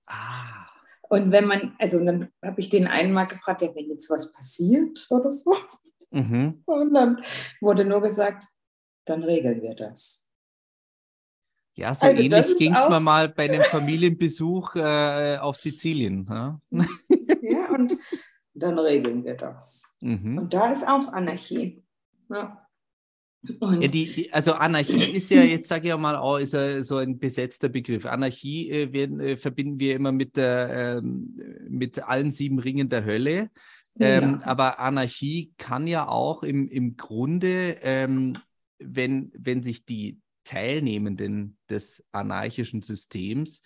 [0.07, 0.67] Ah.
[1.09, 5.07] Und wenn man, also dann habe ich den einmal gefragt, ja, wenn jetzt was passiert
[5.09, 5.55] oder so.
[6.11, 6.61] Mhm.
[6.65, 7.23] Und dann
[7.59, 8.45] wurde nur gesagt,
[9.05, 10.29] dann regeln wir das.
[11.73, 16.27] Ja, so also ähnlich ging es mir mal bei einem Familienbesuch äh, auf Sizilien.
[16.29, 16.59] Ja?
[17.41, 17.97] ja, und
[18.53, 19.97] dann regeln wir das.
[20.01, 20.37] Mhm.
[20.37, 21.83] Und da ist auch Anarchie.
[22.29, 22.67] Ja.
[23.43, 27.17] Ja, die, also Anarchie ist ja jetzt, sage ich mal, auch ist ja so ein
[27.17, 28.05] besetzter Begriff.
[28.05, 33.05] Anarchie äh, werden, äh, verbinden wir immer mit, der, ähm, mit allen sieben Ringen der
[33.05, 33.49] Hölle.
[33.99, 34.47] Ähm, ja.
[34.47, 38.37] Aber Anarchie kann ja auch im, im Grunde, ähm,
[38.79, 43.63] wenn, wenn sich die Teilnehmenden des anarchischen Systems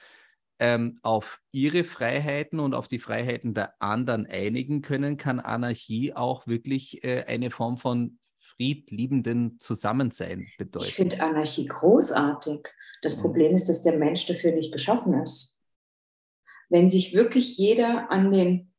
[0.59, 6.47] ähm, auf ihre Freiheiten und auf die Freiheiten der anderen einigen können, kann Anarchie auch
[6.47, 8.17] wirklich äh, eine Form von
[8.55, 10.85] friedliebenden Zusammensein bedeuten.
[10.85, 12.67] Ich finde Anarchie großartig.
[13.01, 15.59] Das Problem ist, dass der Mensch dafür nicht geschaffen ist.
[16.69, 18.73] Wenn sich wirklich jeder an den,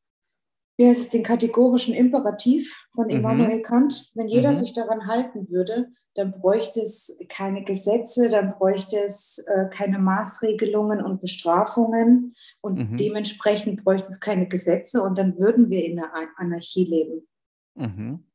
[0.76, 3.12] wie heißt es, den kategorischen Imperativ von mhm.
[3.12, 3.62] Immanuel mhm.
[3.62, 4.54] Kant, wenn jeder mhm.
[4.54, 11.02] sich daran halten würde, dann bräuchte es keine Gesetze, dann bräuchte es äh, keine Maßregelungen
[11.02, 12.96] und Bestrafungen und mhm.
[12.96, 17.28] dementsprechend bräuchte es keine Gesetze und dann würden wir in der Anarchie leben.
[17.74, 18.25] Mhm.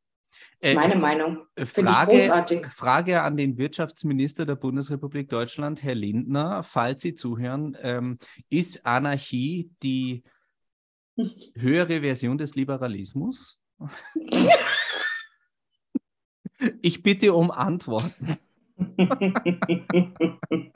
[0.62, 1.48] Das ist äh, meine äh, Meinung.
[1.58, 2.68] Finde ich großartig.
[2.68, 7.76] Frage an den Wirtschaftsminister der Bundesrepublik Deutschland, Herr Lindner, falls Sie zuhören.
[7.82, 8.20] Ähm,
[8.50, 10.22] ist Anarchie die
[11.56, 13.60] höhere Version des Liberalismus?
[16.84, 18.38] ich bitte um Antworten.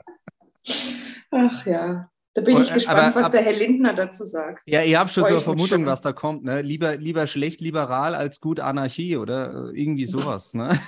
[1.30, 2.10] Ach ja.
[2.36, 4.68] Da bin ich gespannt, aber, was der Herr Lindner dazu sagt.
[4.68, 6.44] Ja, ich habe schon so eine Vermutung, was da kommt.
[6.44, 6.60] Ne?
[6.60, 10.52] Lieber, lieber schlecht liberal als gut Anarchie oder irgendwie sowas.
[10.52, 10.78] Ne?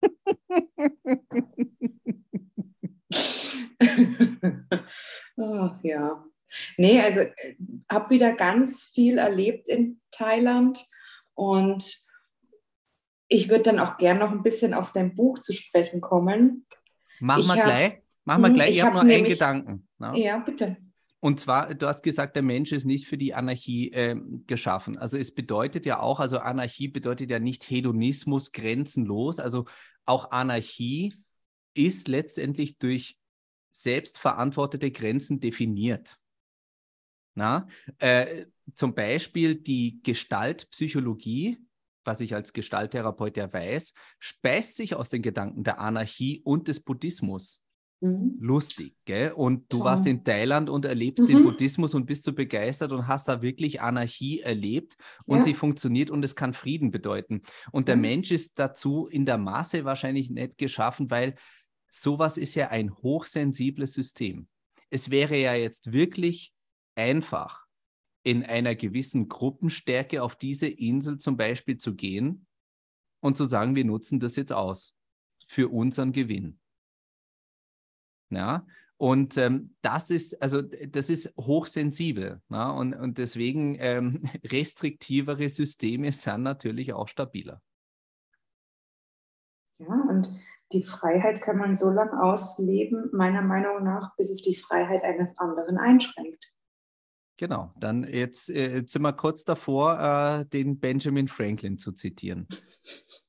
[5.36, 6.24] Ach ja.
[6.76, 7.56] Nee, also äh,
[7.90, 10.86] habe wieder ganz viel erlebt in Thailand
[11.34, 11.98] und
[13.26, 16.64] ich würde dann auch gern noch ein bisschen auf dein Buch zu sprechen kommen.
[17.18, 18.02] Machen wir gleich.
[18.24, 18.70] Machen wir hm, gleich.
[18.70, 19.88] Ich, ich habe hab nur einen Gedanken.
[19.98, 20.12] Ne?
[20.14, 20.76] Ja, bitte.
[21.24, 24.98] Und zwar, du hast gesagt, der Mensch ist nicht für die Anarchie äh, geschaffen.
[24.98, 29.38] Also es bedeutet ja auch, also Anarchie bedeutet ja nicht Hedonismus grenzenlos.
[29.38, 29.66] Also
[30.04, 31.14] auch Anarchie
[31.74, 33.20] ist letztendlich durch
[33.70, 36.18] selbstverantwortete Grenzen definiert.
[37.34, 37.68] Na?
[37.98, 41.58] Äh, zum Beispiel die Gestaltpsychologie,
[42.02, 46.80] was ich als Gestalttherapeut ja weiß, speist sich aus den Gedanken der Anarchie und des
[46.80, 47.61] Buddhismus.
[48.02, 48.36] Mhm.
[48.40, 49.30] Lustig, gell?
[49.32, 49.86] Und du Toll.
[49.86, 51.28] warst in Thailand und erlebst mhm.
[51.28, 55.42] den Buddhismus und bist so begeistert und hast da wirklich Anarchie erlebt und ja.
[55.44, 57.42] sie funktioniert und es kann Frieden bedeuten.
[57.70, 58.02] Und der mhm.
[58.02, 61.36] Mensch ist dazu in der Masse wahrscheinlich nicht geschaffen, weil
[61.88, 64.48] sowas ist ja ein hochsensibles System.
[64.90, 66.52] Es wäre ja jetzt wirklich
[66.96, 67.62] einfach,
[68.24, 72.46] in einer gewissen Gruppenstärke auf diese Insel zum Beispiel zu gehen
[73.20, 74.94] und zu sagen, wir nutzen das jetzt aus
[75.48, 76.60] für unseren Gewinn.
[78.32, 78.66] Ja,
[79.02, 82.40] und ähm, das ist, also das ist hochsensibel.
[82.48, 82.70] Na?
[82.70, 87.60] Und, und deswegen ähm, restriktivere Systeme sind natürlich auch stabiler.
[89.78, 90.30] Ja, und
[90.72, 95.36] die Freiheit kann man so lange ausleben, meiner Meinung nach, bis es die Freiheit eines
[95.36, 96.52] anderen einschränkt.
[97.38, 102.46] Genau, dann jetzt, äh, jetzt sind wir kurz davor, äh, den Benjamin Franklin zu zitieren.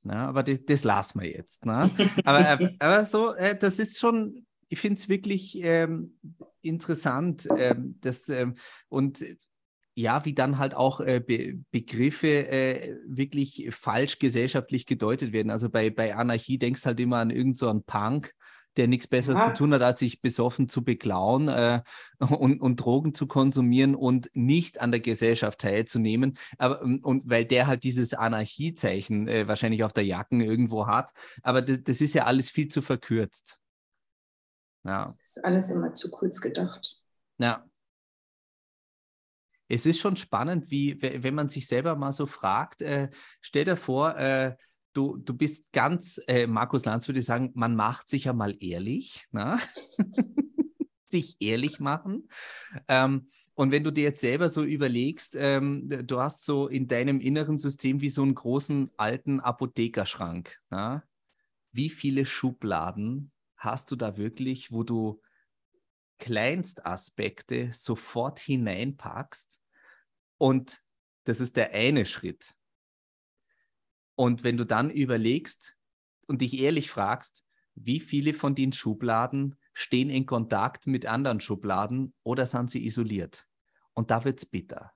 [0.03, 1.65] Na, aber das, das lassen wir jetzt.
[1.65, 1.89] Na?
[2.23, 6.17] Aber, aber so, äh, das ist schon, ich finde es wirklich ähm,
[6.63, 8.55] interessant, ähm, dass, ähm,
[8.89, 9.23] und
[9.93, 15.51] ja, wie dann halt auch äh, Be Begriffe äh, wirklich falsch gesellschaftlich gedeutet werden.
[15.51, 18.33] Also bei, bei Anarchie denkst du halt immer an irgendeinen so Punk,
[18.75, 19.49] der nichts Besseres ja.
[19.49, 21.83] zu tun hat, als sich besoffen zu beklauen äh,
[22.17, 26.39] und, und Drogen zu konsumieren und nicht an der Gesellschaft teilzunehmen.
[26.57, 31.11] Aber, ähm, und weil der halt dieses Anarchiezeichen äh, wahrscheinlich auf der Jacken irgendwo hat.
[31.43, 33.59] Aber das, das ist ja alles viel zu verkürzt.
[34.83, 35.15] Ja.
[35.17, 37.01] Das ist alles immer zu kurz gedacht.
[37.37, 37.65] Ja.
[39.67, 43.09] Es ist schon spannend, wie, wenn man sich selber mal so fragt, äh,
[43.41, 44.55] stell dir vor, äh,
[44.93, 49.27] du, du bist ganz, äh, Markus Lanz würde sagen, man macht sich ja mal ehrlich,
[49.31, 49.57] ne?
[51.07, 52.27] sich ehrlich machen.
[52.87, 57.19] Ähm, und wenn du dir jetzt selber so überlegst, ähm, du hast so in deinem
[57.19, 60.59] inneren System wie so einen großen alten Apothekerschrank.
[60.71, 61.03] Ne?
[61.71, 63.31] Wie viele Schubladen
[63.63, 65.21] hast du da wirklich, wo du
[66.19, 69.61] Kleinstaspekte sofort hineinpackst
[70.37, 70.81] und
[71.25, 72.55] das ist der eine Schritt.
[74.15, 75.77] Und wenn du dann überlegst
[76.27, 77.45] und dich ehrlich fragst,
[77.75, 83.47] wie viele von den Schubladen stehen in Kontakt mit anderen Schubladen oder sind sie isoliert?
[83.93, 84.91] und da wird es bitter.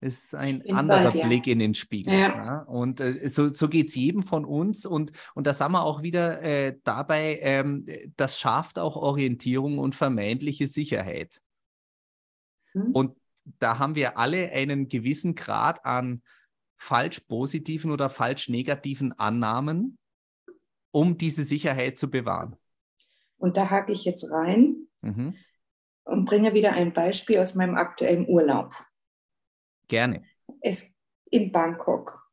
[0.00, 1.24] Es ist ein anderer dir.
[1.24, 2.14] Blick in den Spiegel.
[2.14, 2.28] Ja.
[2.28, 2.58] Ja?
[2.62, 4.86] Und äh, so, so geht es jedem von uns.
[4.86, 9.96] Und, und da sind wir auch wieder äh, dabei, ähm, das schafft auch Orientierung und
[9.96, 11.40] vermeintliche Sicherheit.
[12.72, 12.92] Hm.
[12.92, 13.16] Und
[13.58, 16.22] da haben wir alle einen gewissen Grad an
[16.76, 19.98] falsch positiven oder falsch negativen Annahmen,
[20.92, 22.56] um diese Sicherheit zu bewahren.
[23.36, 25.34] Und da hake ich jetzt rein mhm.
[26.04, 28.74] und bringe wieder ein Beispiel aus meinem aktuellen Urlaub.
[29.88, 30.24] Gerne.
[30.60, 30.94] Es
[31.30, 32.30] in Bangkok.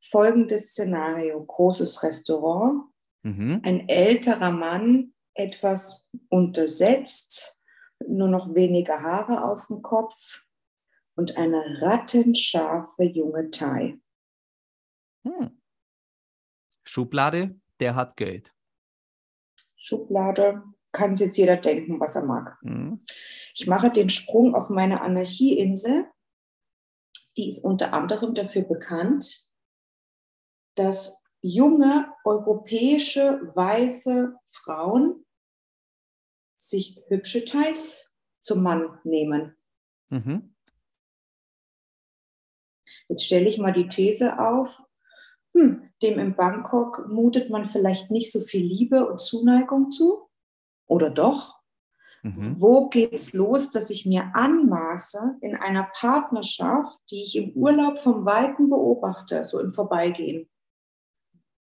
[0.00, 2.84] Folgendes Szenario: großes Restaurant,
[3.22, 3.60] mhm.
[3.64, 7.60] ein älterer Mann, etwas untersetzt,
[8.06, 10.44] nur noch wenige Haare auf dem Kopf
[11.16, 13.98] und eine rattenscharfe junge Thai.
[15.24, 15.60] Hm.
[16.84, 18.54] Schublade, der hat Geld.
[19.76, 20.62] Schublade,
[20.92, 22.56] kann sich jetzt jeder denken, was er mag.
[22.62, 23.04] Mhm.
[23.54, 26.06] Ich mache den Sprung auf meine Anarchieinsel
[27.38, 29.48] die ist unter anderem dafür bekannt,
[30.74, 35.24] dass junge europäische weiße Frauen
[36.56, 39.56] sich hübsche Thais zum Mann nehmen.
[40.08, 40.54] Mhm.
[43.08, 44.82] Jetzt stelle ich mal die These auf,
[45.54, 50.28] hm, dem in Bangkok mutet man vielleicht nicht so viel Liebe und Zuneigung zu.
[50.86, 51.57] Oder doch?
[52.22, 52.60] Mhm.
[52.60, 58.24] Wo es los, dass ich mir anmaße, in einer Partnerschaft, die ich im Urlaub vom
[58.24, 60.48] Weiten beobachte, so im Vorbeigehen,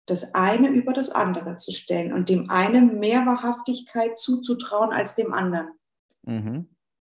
[0.05, 5.33] das eine über das andere zu stellen und dem einen mehr Wahrhaftigkeit zuzutrauen als dem
[5.33, 5.69] anderen.
[6.23, 6.69] Mhm.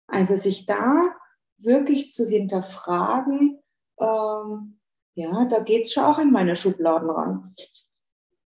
[0.07, 1.15] Also sich da
[1.59, 3.59] wirklich zu hinterfragen,
[4.01, 4.81] ähm,
[5.15, 7.55] ja, da geht es schon auch in meine Schubladen ran.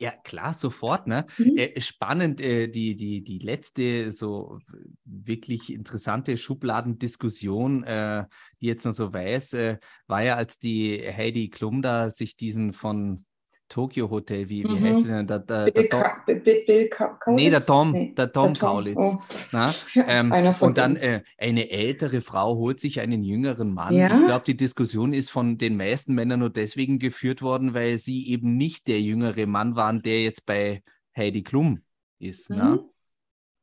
[0.01, 1.07] Ja, klar, sofort.
[1.07, 1.25] Ne?
[1.37, 1.57] Mhm.
[1.57, 4.59] Äh, spannend, äh, die, die, die letzte so
[5.03, 8.25] wirklich interessante Schubladendiskussion, äh,
[8.61, 12.71] die jetzt noch so weiß, äh, war ja, als die Heidi Klum da sich diesen
[12.71, 13.25] von
[13.69, 14.83] Tokyo Hotel, wie, wie mhm.
[14.83, 15.27] heißt es denn?
[15.27, 17.25] Der, der, der Tom, Bill, Kaulitz?
[17.27, 18.69] Nee, der Tom, nee, der Tom, der Tom.
[18.69, 18.97] Kaulitz.
[18.97, 19.17] Oh.
[19.51, 19.71] Na?
[20.07, 23.93] Ähm, und dann äh, eine ältere Frau holt sich einen jüngeren Mann.
[23.93, 24.07] Ja?
[24.17, 28.27] Ich glaube, die Diskussion ist von den meisten Männern nur deswegen geführt worden, weil sie
[28.29, 30.81] eben nicht der jüngere Mann waren, der jetzt bei
[31.15, 31.81] Heidi Klum
[32.17, 32.49] ist.
[32.49, 32.89] Mhm.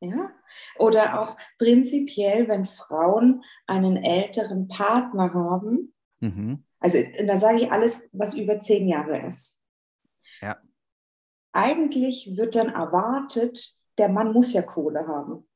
[0.00, 0.30] Ja,
[0.78, 6.64] oder auch prinzipiell, wenn Frauen einen älteren Partner haben, mhm.
[6.78, 9.55] also da sage ich alles, was über zehn Jahre ist.
[11.56, 15.48] Eigentlich wird dann erwartet, der Mann muss ja Kohle haben.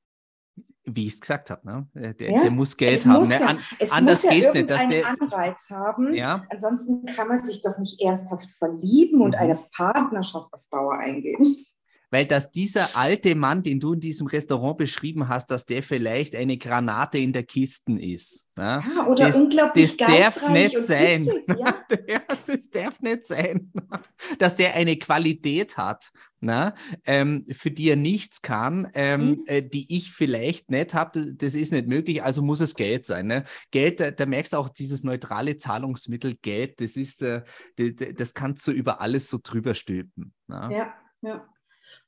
[0.84, 1.88] Wie ich es gesagt habe, ne?
[1.94, 2.42] der, ja?
[2.42, 3.20] der muss Geld haben.
[3.20, 3.38] Muss ne?
[3.38, 4.70] ja, An es anders muss ja geht nicht.
[4.70, 6.14] Dass der Anreiz haben.
[6.14, 6.46] Ja?
[6.48, 9.38] Ansonsten kann man sich doch nicht ernsthaft verlieben und mhm.
[9.38, 11.66] eine Partnerschaft auf Dauer eingehen
[12.11, 16.35] weil dass dieser alte Mann, den du in diesem Restaurant beschrieben hast, dass der vielleicht
[16.35, 18.46] eine Granate in der Kiste ist.
[18.59, 21.27] Ja, ja oder das, unglaublich Das darf nicht sein.
[21.49, 22.23] ja?
[22.46, 23.73] das darf nicht sein,
[24.38, 29.44] dass der eine Qualität hat, na, ähm, für die er nichts kann, ähm, mhm.
[29.46, 31.35] äh, die ich vielleicht nicht habe.
[31.35, 33.27] Das ist nicht möglich, also muss es Geld sein.
[33.27, 33.44] Ne?
[33.70, 37.42] Geld, da, da, merkst du auch dieses neutrale Zahlungsmittel Geld, das ist, äh,
[37.77, 40.33] das, das kannst du über alles so drüber stülpen.
[40.46, 40.70] Na?
[40.70, 41.46] Ja, ja.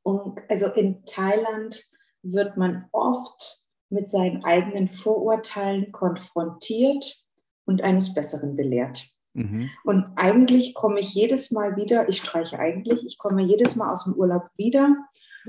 [0.03, 1.89] Und also in Thailand
[2.23, 7.25] wird man oft mit seinen eigenen Vorurteilen konfrontiert
[7.65, 9.11] und eines Besseren belehrt.
[9.35, 9.71] Mhm.
[9.85, 14.05] Und eigentlich komme ich jedes Mal wieder, ich streiche eigentlich, ich komme jedes Mal aus
[14.05, 14.97] dem Urlaub wieder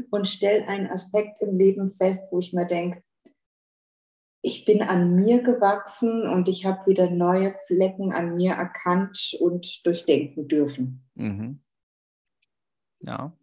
[0.09, 3.03] und stelle einen Aspekt im Leben fest, wo ich mir denke,
[4.41, 9.85] ich bin an mir gewachsen und ich habe wieder neue Flecken an mir erkannt und
[9.85, 11.07] durchdenken dürfen.
[11.15, 11.61] Mhm.
[12.99, 13.33] Ja,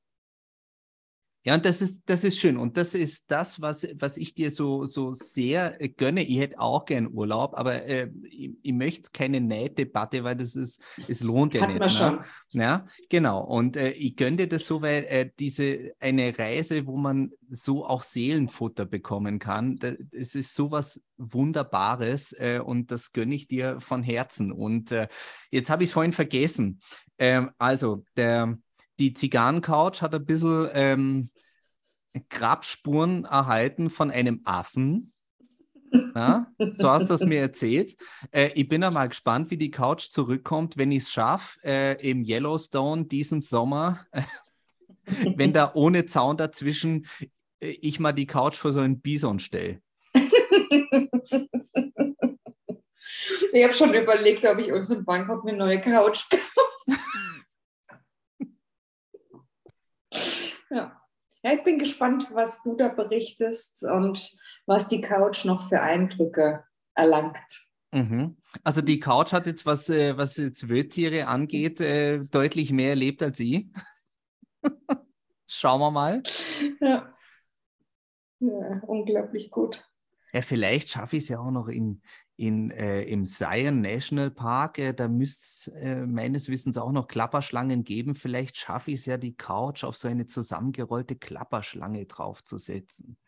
[1.43, 2.59] ja, und das ist, das ist schön.
[2.59, 6.23] Und das ist das, was, was ich dir so, so sehr äh, gönne.
[6.23, 10.83] Ich hätte auch gern Urlaub, aber äh, ich, ich, möchte keine Neiddebatte, weil das ist,
[11.09, 11.79] es lohnt ja Hat nicht.
[11.79, 11.95] Man ne?
[11.95, 12.61] schon.
[12.61, 13.43] Ja, genau.
[13.43, 17.87] Und äh, ich gönne dir das so, weil äh, diese eine Reise, wo man so
[17.87, 23.81] auch Seelenfutter bekommen kann, das, es ist sowas Wunderbares äh, und das gönne ich dir
[23.81, 24.53] von Herzen.
[24.53, 24.95] Und
[25.51, 26.81] jetzt habe ich es vorhin vergessen.
[27.19, 28.59] Ähm, also, der
[29.01, 31.31] die Zigarrencouch hat ein bisschen ähm,
[32.29, 35.13] Grabspuren erhalten von einem Affen.
[36.15, 37.97] Ja, so hast du es mir erzählt.
[38.31, 42.25] Äh, ich bin einmal gespannt, wie die Couch zurückkommt, wenn ich es schaffe, äh, im
[42.25, 44.23] Yellowstone diesen Sommer, äh,
[45.35, 47.07] wenn da ohne Zaun dazwischen
[47.61, 49.81] äh, ich mal die Couch vor so einen Bison stelle.
[53.53, 56.45] Ich habe schon überlegt, ob ich uns in Bangkok eine neue Couch kaufe.
[60.71, 61.01] Ja.
[61.43, 64.37] ja, ich bin gespannt, was du da berichtest und
[64.67, 67.69] was die Couch noch für Eindrücke erlangt.
[67.93, 68.37] Mhm.
[68.63, 73.23] Also die Couch hat jetzt, was, äh, was jetzt Wildtiere angeht, äh, deutlich mehr erlebt
[73.23, 73.67] als ich.
[75.47, 76.23] Schauen wir mal.
[76.81, 77.13] Ja.
[78.39, 79.85] ja unglaublich gut.
[80.33, 82.03] Ja, vielleicht schaffe ich es ja auch noch in,
[82.41, 84.79] in, äh, im Zion National Park.
[84.79, 88.15] Äh, da müsste es äh, meines Wissens auch noch Klapperschlangen geben.
[88.15, 93.19] Vielleicht schaffe ich es ja, die Couch auf so eine zusammengerollte Klapperschlange draufzusetzen.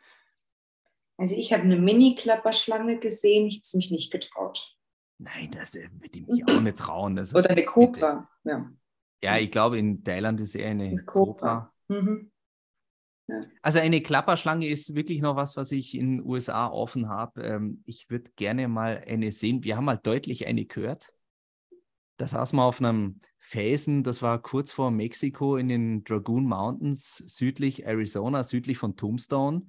[1.18, 4.78] Also ich habe eine Mini-Klapperschlange gesehen, ich habe es mich nicht getraut.
[5.18, 7.18] Nein, das äh, würde ich mich auch nicht trauen.
[7.18, 8.72] Also, Oder eine Cobra, ja.
[9.22, 10.96] Ja, ich glaube, in Thailand ist eher eine.
[11.04, 11.70] Cobra.
[11.88, 12.31] Mhm.
[13.62, 17.42] Also eine Klapperschlange ist wirklich noch was, was ich in den USA offen habe.
[17.42, 19.64] Ähm, ich würde gerne mal eine sehen.
[19.64, 21.12] Wir haben mal deutlich eine gehört.
[22.16, 27.16] Da saß man auf einem Felsen, das war kurz vor Mexiko in den Dragoon Mountains,
[27.16, 29.66] südlich Arizona, südlich von Tombstone.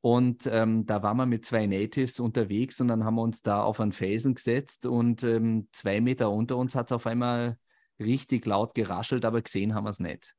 [0.00, 3.62] Und ähm, da waren wir mit zwei Natives unterwegs und dann haben wir uns da
[3.62, 7.58] auf einen Felsen gesetzt und ähm, zwei Meter unter uns hat es auf einmal
[7.98, 10.36] richtig laut geraschelt, aber gesehen haben wir es nicht.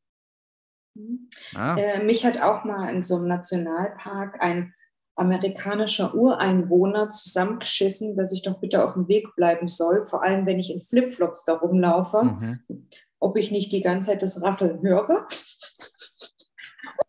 [0.99, 1.29] Mhm.
[1.55, 1.75] Ah.
[1.75, 4.73] Äh, mich hat auch mal in so einem Nationalpark ein
[5.15, 10.59] amerikanischer Ureinwohner zusammengeschissen, dass ich doch bitte auf dem Weg bleiben soll, vor allem wenn
[10.59, 12.87] ich in Flipflops da rumlaufe, mhm.
[13.19, 15.27] ob ich nicht die ganze Zeit das Rasseln höre.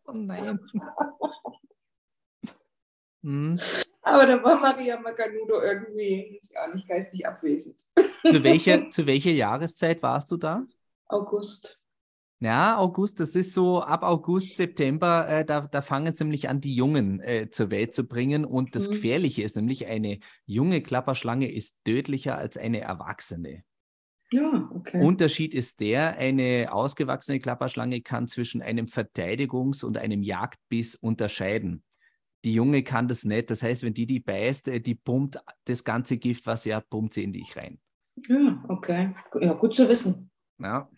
[0.06, 0.58] Oh nein.
[3.22, 3.58] hm.
[4.02, 7.80] Aber da war Maria Macanudo irgendwie ist ja nicht geistig abwesend.
[8.24, 10.66] Zu welcher, zu welcher Jahreszeit warst du da?
[11.06, 11.79] August.
[12.42, 16.62] Ja, August, das ist so ab August, September, äh, da, da fangen sie nämlich an,
[16.62, 18.46] die Jungen äh, zur Welt zu bringen.
[18.46, 18.92] Und das mhm.
[18.92, 23.62] Gefährliche ist nämlich, eine junge Klapperschlange ist tödlicher als eine erwachsene.
[24.32, 25.02] Ja, okay.
[25.04, 31.82] Unterschied ist der, eine ausgewachsene Klapperschlange kann zwischen einem Verteidigungs- und einem Jagdbiss unterscheiden.
[32.44, 33.50] Die Junge kann das nicht.
[33.50, 36.88] Das heißt, wenn die die beißt, äh, die pumpt das ganze Gift, was sie hat,
[36.88, 37.78] pumpt sie in dich rein.
[38.28, 39.14] Ja, okay.
[39.40, 40.30] Ja, gut zu wissen.
[40.58, 40.88] Ja.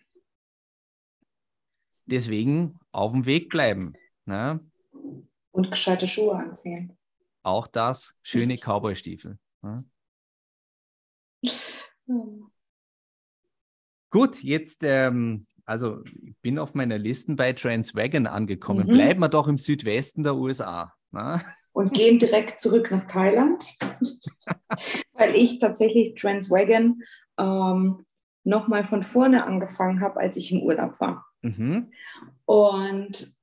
[2.13, 3.95] Deswegen auf dem Weg bleiben.
[4.27, 4.61] Ne?
[5.51, 6.99] Und gescheite Schuhe anziehen.
[7.43, 9.39] Auch das, schöne Cowboy-Stiefel.
[9.63, 9.85] Ne?
[14.11, 18.89] Gut, jetzt, ähm, also ich bin auf meiner Liste bei Transwagon angekommen.
[18.89, 18.93] Mhm.
[18.93, 20.93] Bleiben wir doch im Südwesten der USA.
[21.13, 21.41] Ne?
[21.73, 23.75] Und gehen direkt zurück nach Thailand,
[25.15, 27.03] weil ich tatsächlich Transwagon
[27.39, 28.05] ähm,
[28.45, 31.32] nochmal von vorne angefangen habe, als ich im Urlaub war.
[31.43, 31.93] Mhm.
[32.45, 33.37] Und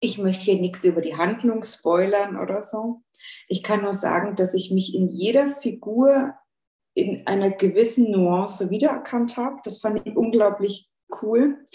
[0.00, 3.02] ich möchte hier nichts über die Handlung spoilern oder so.
[3.48, 6.34] Ich kann nur sagen, dass ich mich in jeder Figur
[6.94, 9.60] in einer gewissen Nuance wiedererkannt habe.
[9.64, 10.90] Das fand ich unglaublich
[11.22, 11.66] cool.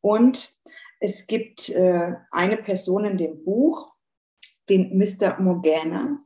[0.00, 0.54] Und
[1.00, 3.93] es gibt äh, eine Person in dem Buch,
[4.68, 5.38] den Mr.
[5.40, 6.16] Morgana.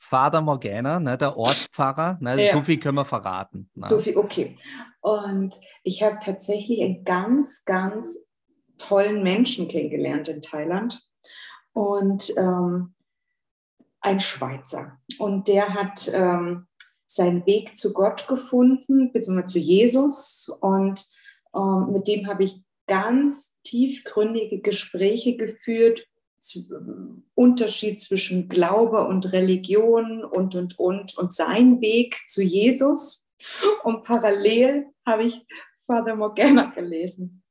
[0.00, 2.18] Vater Morgana, ne, der Ortspfarrer.
[2.20, 2.52] Ne, ja.
[2.52, 3.70] So viel können wir verraten.
[3.74, 3.88] Ne?
[3.88, 4.56] So viel, okay.
[5.00, 8.26] Und ich habe tatsächlich einen ganz, ganz
[8.78, 11.02] tollen Menschen kennengelernt in Thailand.
[11.72, 12.94] Und ähm,
[14.00, 14.98] ein Schweizer.
[15.18, 16.66] Und der hat ähm,
[17.06, 20.48] seinen Weg zu Gott gefunden, beziehungsweise zu Jesus.
[20.60, 21.04] Und
[21.54, 26.06] ähm, mit dem habe ich ganz tiefgründige Gespräche geführt
[27.34, 33.28] Unterschied zwischen Glaube und Religion und, und, und, und sein Weg zu Jesus.
[33.84, 35.46] Und parallel habe ich
[35.86, 37.42] Father Morgana gelesen.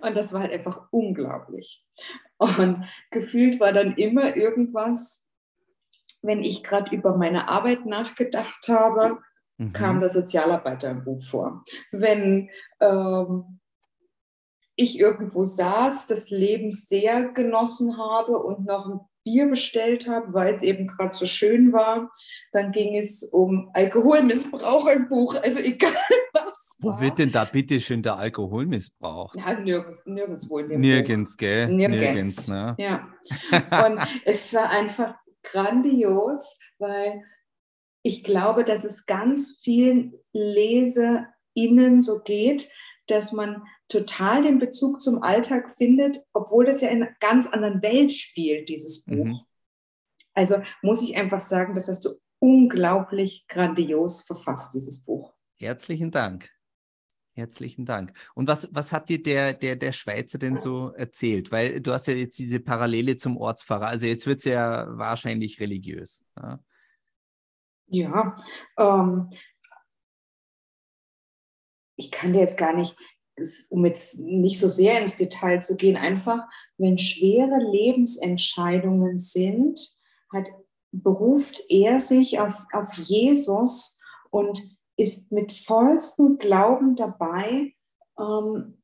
[0.00, 1.84] Und das war halt einfach unglaublich.
[2.38, 5.28] Und gefühlt war dann immer irgendwas,
[6.22, 9.18] wenn ich gerade über meine Arbeit nachgedacht habe,
[9.58, 9.72] mhm.
[9.72, 11.64] kam der Sozialarbeiter im Buch vor.
[11.90, 12.48] Wenn
[12.80, 13.60] ähm,
[14.82, 20.54] ich irgendwo saß, das Leben sehr genossen habe und noch ein Bier bestellt habe, weil
[20.54, 22.12] es eben gerade so schön war.
[22.52, 25.92] Dann ging es um Alkoholmissbrauch im Buch, also egal
[26.32, 26.76] was.
[26.80, 27.00] Wo war.
[27.00, 29.34] wird denn da bitte schön der Alkoholmissbrauch?
[29.36, 31.38] Ja, nirgends, nirgendwo Nirgends, Buch.
[31.38, 31.68] gell?
[31.68, 32.48] Nirgends.
[32.48, 32.74] nirgends ne?
[32.78, 33.08] Ja.
[33.86, 37.22] Und es war einfach grandios, weil
[38.02, 42.68] ich glaube, dass es ganz vielen LeserInnen so geht,
[43.06, 43.62] dass man
[43.92, 48.68] total den Bezug zum Alltag findet, obwohl das ja in einer ganz anderen Welt spielt,
[48.68, 49.24] dieses Buch.
[49.26, 49.40] Mhm.
[50.34, 55.32] Also muss ich einfach sagen, das hast du unglaublich grandios verfasst, dieses Buch.
[55.56, 56.50] Herzlichen Dank.
[57.34, 58.12] Herzlichen Dank.
[58.34, 61.50] Und was, was hat dir der, der, der Schweizer denn so erzählt?
[61.50, 63.86] Weil du hast ja jetzt diese Parallele zum Ortspfarrer.
[63.86, 66.24] Also jetzt wird es ja wahrscheinlich religiös.
[66.36, 66.60] Ja,
[67.86, 68.36] ja
[68.76, 69.30] ähm,
[71.96, 72.96] ich kann dir jetzt gar nicht,
[73.70, 76.40] um jetzt nicht so sehr ins Detail zu gehen, einfach,
[76.76, 79.78] wenn schwere Lebensentscheidungen sind,
[80.32, 80.48] hat,
[80.92, 83.98] beruft er sich auf, auf Jesus
[84.30, 84.60] und
[84.96, 87.74] ist mit vollstem Glauben dabei,
[88.18, 88.82] ähm,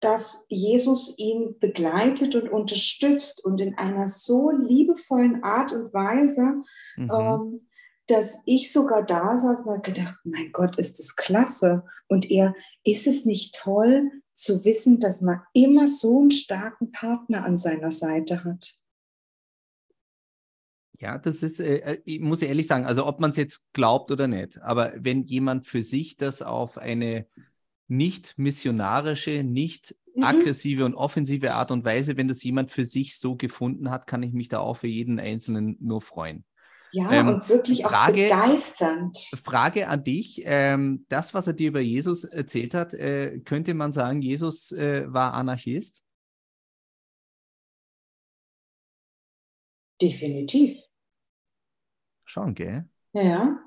[0.00, 6.62] dass Jesus ihn begleitet und unterstützt und in einer so liebevollen Art und Weise,
[6.96, 7.10] mhm.
[7.10, 7.68] ähm,
[8.06, 11.84] dass ich sogar da saß und habe gedacht, mein Gott, ist das klasse.
[12.08, 12.54] Und er,
[12.90, 17.90] ist es nicht toll zu wissen, dass man immer so einen starken Partner an seiner
[17.90, 18.74] Seite hat?
[21.00, 24.10] Ja, das ist, äh, äh ich muss ehrlich sagen, also ob man es jetzt glaubt
[24.10, 27.26] oder nicht, aber wenn jemand für sich das auf eine
[27.88, 30.24] nicht missionarische, nicht mhm.
[30.24, 34.22] aggressive und offensive Art und Weise, wenn das jemand für sich so gefunden hat, kann
[34.22, 36.44] ich mich da auch für jeden Einzelnen nur freuen.
[36.92, 39.16] Ja, ähm, und wirklich Frage, auch begeisternd.
[39.44, 43.92] Frage an dich: ähm, Das, was er dir über Jesus erzählt hat, äh, könnte man
[43.92, 46.02] sagen, Jesus äh, war Anarchist?
[50.00, 50.80] Definitiv.
[52.24, 52.88] Schon, gell?
[53.12, 53.58] Ja.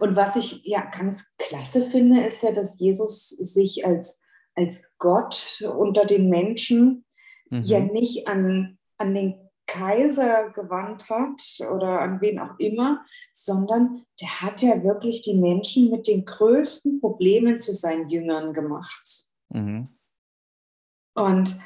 [0.00, 4.22] Und was ich ja ganz klasse finde, ist ja, dass Jesus sich als,
[4.54, 7.04] als Gott unter den Menschen
[7.50, 7.62] mhm.
[7.62, 14.42] ja nicht an, an den Kaiser gewandt hat oder an wen auch immer, sondern der
[14.42, 19.24] hat ja wirklich die Menschen mit den größten Problemen zu seinen Jüngern gemacht.
[19.48, 19.88] Mhm.
[21.14, 21.58] Und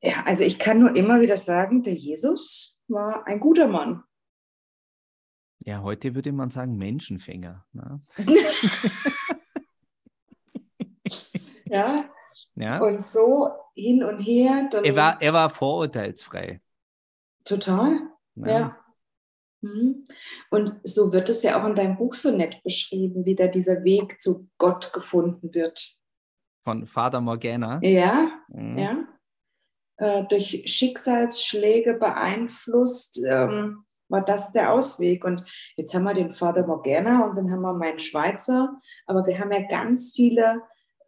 [0.00, 4.02] ja, also ich kann nur immer wieder sagen, der Jesus war ein guter Mann.
[5.64, 7.64] Ja, heute würde man sagen Menschenfänger.
[7.72, 8.00] Ne?
[11.66, 12.10] ja.
[12.56, 12.80] ja.
[12.80, 14.68] Und so hin und her.
[14.72, 16.60] er, war, er war vorurteilsfrei.
[17.44, 18.00] Total.
[18.36, 18.48] Ja.
[18.48, 18.76] ja.
[19.62, 20.04] Mhm.
[20.50, 23.84] Und so wird es ja auch in deinem Buch so nett beschrieben, wie da dieser
[23.84, 25.96] Weg zu Gott gefunden wird.
[26.64, 27.80] Von Vater Morgana.
[27.82, 28.78] Ja, mhm.
[28.78, 29.08] ja.
[29.98, 35.24] Äh, durch Schicksalsschläge beeinflusst, ähm, war das der Ausweg.
[35.24, 35.44] Und
[35.76, 38.76] jetzt haben wir den Vater Morgana und dann haben wir meinen Schweizer.
[39.06, 40.62] Aber wir haben ja ganz viele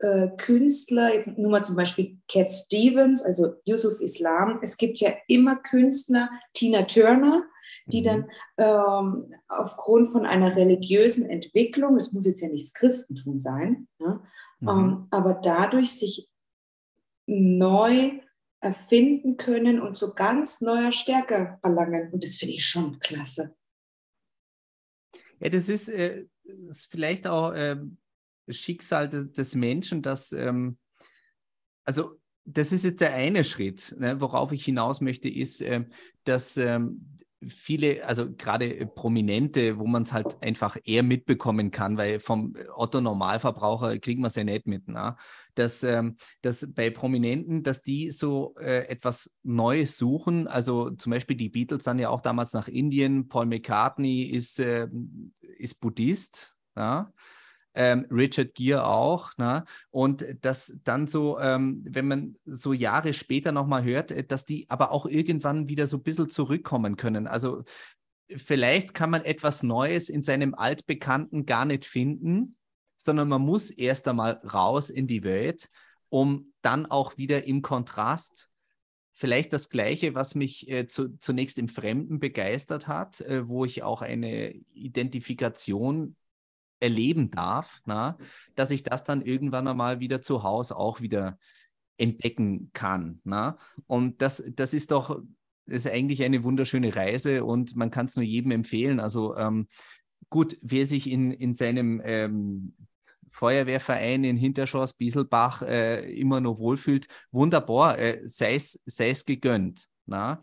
[0.05, 4.59] äh, Künstler, jetzt nur mal zum Beispiel Cat Stevens, also Yusuf Islam.
[4.62, 7.44] Es gibt ja immer Künstler, Tina Turner,
[7.86, 8.05] die mhm.
[8.05, 13.88] dann ähm, aufgrund von einer religiösen Entwicklung, es muss jetzt ja nicht das Christentum sein,
[13.98, 14.20] ne,
[14.61, 14.68] mhm.
[14.68, 16.28] ähm, aber dadurch sich
[17.26, 18.20] neu
[18.61, 22.12] erfinden können und zu ganz neuer Stärke erlangen.
[22.12, 23.55] Und das finde ich schon klasse.
[25.40, 26.26] Ja, das ist, äh,
[26.68, 27.76] ist vielleicht auch äh,
[28.49, 30.78] Schicksal des, des Menschen, dass, ähm,
[31.84, 35.84] also das ist jetzt der eine Schritt, ne, worauf ich hinaus möchte, ist, äh,
[36.24, 37.14] dass ähm,
[37.49, 43.01] viele, also gerade Prominente, wo man es halt einfach eher mitbekommen kann, weil vom Otto
[43.01, 45.16] Normalverbraucher kriegen wir es ja nicht mit, na?
[45.55, 50.49] Dass, ähm, dass bei Prominenten, dass die so äh, etwas Neues suchen.
[50.49, 54.88] Also zum Beispiel die Beatles sind ja auch damals nach Indien, Paul McCartney ist, äh,
[55.59, 57.12] ist Buddhist, ja?
[57.74, 59.36] Ähm, Richard Gere auch.
[59.36, 59.64] Ne?
[59.90, 64.68] Und das dann so, ähm, wenn man so Jahre später nochmal hört, äh, dass die
[64.70, 67.26] aber auch irgendwann wieder so ein bisschen zurückkommen können.
[67.26, 67.64] Also
[68.28, 72.56] vielleicht kann man etwas Neues in seinem Altbekannten gar nicht finden,
[72.96, 75.68] sondern man muss erst einmal raus in die Welt,
[76.08, 78.50] um dann auch wieder im Kontrast
[79.14, 83.82] vielleicht das Gleiche, was mich äh, zu, zunächst im Fremden begeistert hat, äh, wo ich
[83.82, 86.16] auch eine Identifikation
[86.80, 88.18] erleben darf, na,
[88.54, 91.38] dass ich das dann irgendwann einmal wieder zu Hause auch wieder
[91.96, 93.20] entdecken kann.
[93.24, 93.56] Na?
[93.86, 95.22] Und das, das ist doch
[95.66, 99.00] ist eigentlich eine wunderschöne Reise und man kann es nur jedem empfehlen.
[99.00, 99.68] Also ähm,
[100.28, 102.74] gut, wer sich in, in seinem ähm,
[103.30, 109.88] Feuerwehrverein in Hinterschloss Bieselbach äh, immer noch wohlfühlt, wunderbar, äh, sei es gegönnt.
[110.06, 110.42] Na?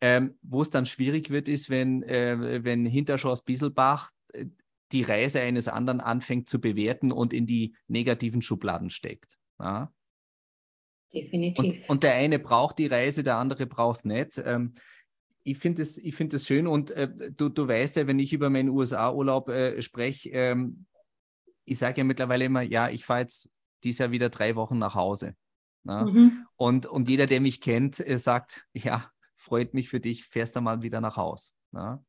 [0.00, 4.46] Ähm, Wo es dann schwierig wird, ist, wenn, äh, wenn Hinterschloss Bieselbach äh,
[4.92, 9.38] die Reise eines anderen anfängt zu bewerten und in die negativen Schubladen steckt.
[9.58, 9.92] Ja?
[11.12, 11.82] Definitiv.
[11.82, 14.38] Und, und, der eine braucht die Reise, der andere braucht es nicht.
[14.44, 14.74] Ähm,
[15.42, 18.68] ich finde es find schön und äh, du, du weißt ja, wenn ich über meinen
[18.68, 20.86] USA-Urlaub äh, spreche, ähm,
[21.64, 23.50] ich sage ja mittlerweile immer, ja, ich fahre jetzt
[23.84, 25.34] dieses Jahr wieder drei Wochen nach Hause.
[25.84, 26.04] Ja?
[26.04, 26.46] Mhm.
[26.56, 30.60] Und, und jeder, der mich kennt, äh, sagt, ja, freut mich für dich, fährst du
[30.60, 31.54] mal wieder nach Hause.
[31.72, 32.02] Ja?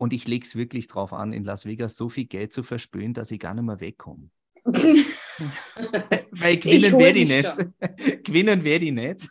[0.00, 3.12] Und ich lege es wirklich drauf an, in Las Vegas so viel Geld zu verspülen,
[3.12, 4.30] dass ich gar nicht mehr wegkomme.
[4.64, 8.24] Weil gewinnen werde ich nicht.
[8.24, 9.28] gewinnen werde ich nicht.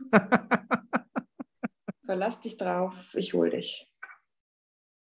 [2.06, 3.92] Verlass dich drauf, ich hole dich.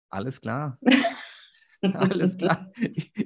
[0.10, 0.78] Alles klar.
[1.82, 2.70] Alles klar.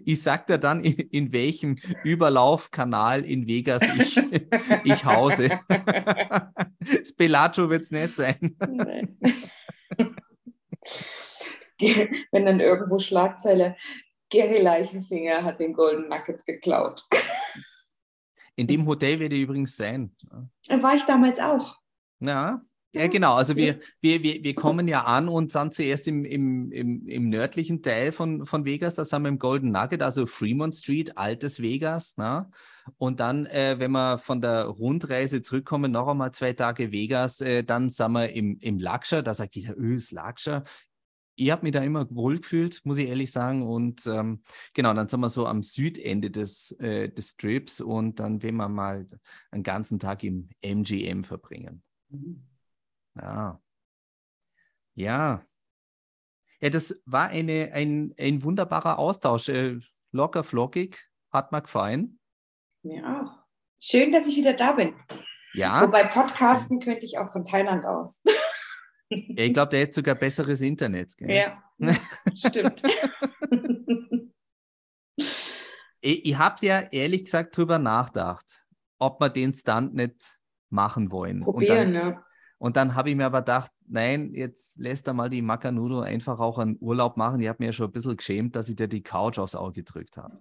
[0.06, 4.20] Ich sag dir dann, in, in welchem Überlaufkanal in Vegas ich,
[4.84, 5.50] ich hause.
[7.04, 8.56] Spelaggio wird es nicht sein.
[12.32, 13.76] Wenn dann irgendwo Schlagzeile,
[14.30, 17.06] Gary Leichenfinger hat den Golden Nugget geklaut.
[18.56, 20.16] In dem Hotel werde ich übrigens sein.
[20.70, 21.78] War ich damals auch.
[22.20, 22.62] Ja,
[22.92, 23.36] ja, genau.
[23.36, 27.30] Also wir, wir, wir, wir kommen ja an und sind zuerst im, im, im, im
[27.30, 31.62] nördlichen Teil von, von Vegas, da sind wir im Golden Nugget, also Fremont Street, altes
[31.62, 32.18] Vegas.
[32.18, 32.50] Ne?
[32.98, 37.64] Und dann, äh, wenn wir von der Rundreise zurückkommen, noch einmal zwei Tage Vegas, äh,
[37.64, 40.64] dann sind wir im, im Laksha, da sagt jeder, öh, ist Laksha.
[41.40, 43.64] Ich habe mich da immer wohlgefühlt, muss ich ehrlich sagen.
[43.64, 48.42] Und ähm, genau, dann sind wir so am Südende des, äh, des Strips und dann
[48.42, 49.08] werden wir mal
[49.52, 51.82] einen ganzen Tag im MGM verbringen.
[52.10, 52.44] Mhm.
[53.16, 53.62] Ja.
[54.96, 55.46] Ja.
[56.62, 59.48] Ja, das war eine, ein, ein wunderbarer Austausch.
[59.48, 59.80] Äh,
[60.12, 61.10] locker, flockig.
[61.32, 62.20] Hat mir gefallen.
[62.84, 63.40] Mir auch.
[63.80, 64.94] Schön, dass ich wieder da bin.
[65.54, 65.82] Ja.
[65.82, 68.22] Wobei Podcasten könnte ich auch von Thailand aus.
[69.10, 71.18] ich glaube, der hätte sogar besseres Internet.
[71.18, 71.30] Gell?
[71.32, 71.64] Ja,
[72.34, 72.84] stimmt.
[76.02, 78.66] ich ich habe ja ehrlich gesagt drüber nachgedacht,
[79.00, 80.38] ob wir den Stunt nicht
[80.70, 81.42] machen wollen.
[81.42, 82.24] Probieren, dann, ja.
[82.60, 86.40] Und dann habe ich mir aber gedacht, nein, jetzt lässt er mal die Macanudo einfach
[86.40, 87.40] auch einen Urlaub machen.
[87.40, 89.84] Ich habe mir ja schon ein bisschen geschämt, dass ich dir die Couch aufs Auge
[89.84, 90.38] gedrückt habe.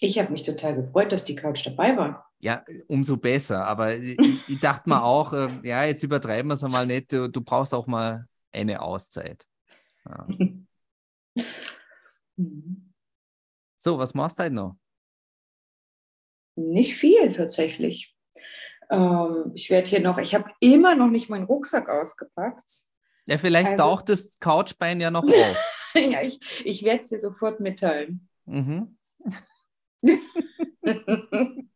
[0.00, 2.31] Ich habe mich total gefreut, dass die Couch dabei war.
[2.42, 3.64] Ja, umso besser.
[3.66, 4.18] Aber ich,
[4.48, 7.12] ich dachte mir auch, äh, ja, jetzt übertreiben wir es einmal nicht.
[7.12, 9.46] Du, du, brauchst auch mal eine Auszeit.
[10.04, 10.26] Ja.
[13.76, 14.76] so, was machst du heute noch?
[16.56, 18.16] Nicht viel tatsächlich.
[18.90, 22.88] Ähm, ich werde hier noch, ich habe immer noch nicht meinen Rucksack ausgepackt.
[23.26, 25.56] Ja, vielleicht also, taucht das Couchbein ja noch auf.
[25.94, 28.28] ja, ich, ich werde es dir sofort mitteilen.
[28.46, 28.98] Mhm.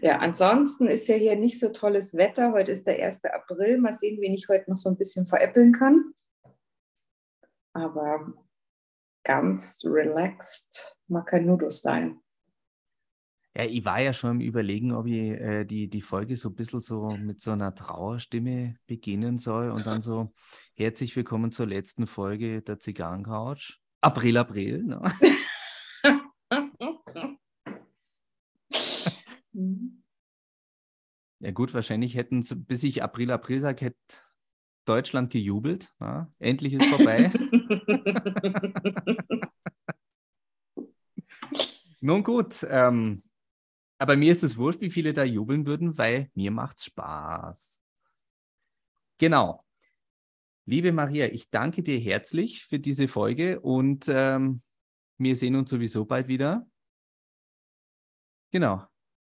[0.00, 2.52] ja, ansonsten ist ja hier nicht so tolles Wetter.
[2.52, 3.24] Heute ist der 1.
[3.24, 3.78] April.
[3.78, 6.14] Mal sehen, wen ich heute noch so ein bisschen veräppeln kann.
[7.74, 8.32] Aber
[9.24, 12.16] ganz relaxed Macanudo-Style.
[13.54, 16.54] Ja, ich war ja schon im Überlegen, ob ich äh, die, die Folge so ein
[16.54, 20.32] bisschen so mit so einer Trauerstimme beginnen soll und dann so
[20.74, 23.78] herzlich willkommen zur letzten Folge der Zigarrencouch.
[24.00, 24.82] April, April.
[24.84, 25.02] Ne?
[31.42, 33.98] ja gut, wahrscheinlich hätten sie, bis ich April, April sage, hätte
[34.84, 35.92] Deutschland gejubelt.
[35.98, 36.32] Ne?
[36.38, 37.32] Endlich ist vorbei.
[42.00, 43.24] Nun gut, ähm,
[43.98, 47.80] aber mir ist es wurscht, wie viele da jubeln würden, weil mir macht's Spaß.
[49.18, 49.64] Genau.
[50.64, 54.62] Liebe Maria, ich danke dir herzlich für diese Folge und ähm,
[55.18, 56.68] wir sehen uns sowieso bald wieder.
[58.52, 58.86] Genau.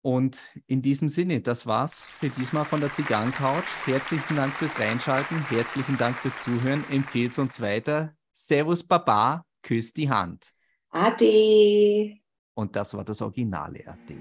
[0.03, 3.63] Und in diesem Sinne, das war's für diesmal von der Zigarrencouch.
[3.85, 6.85] Herzlichen Dank fürs Reinschalten, herzlichen Dank fürs Zuhören.
[6.91, 8.15] Empfehlt uns weiter.
[8.33, 10.53] Servus Baba, küsst die Hand.
[10.91, 12.17] Ade.
[12.55, 14.19] Und das war das originale Ade.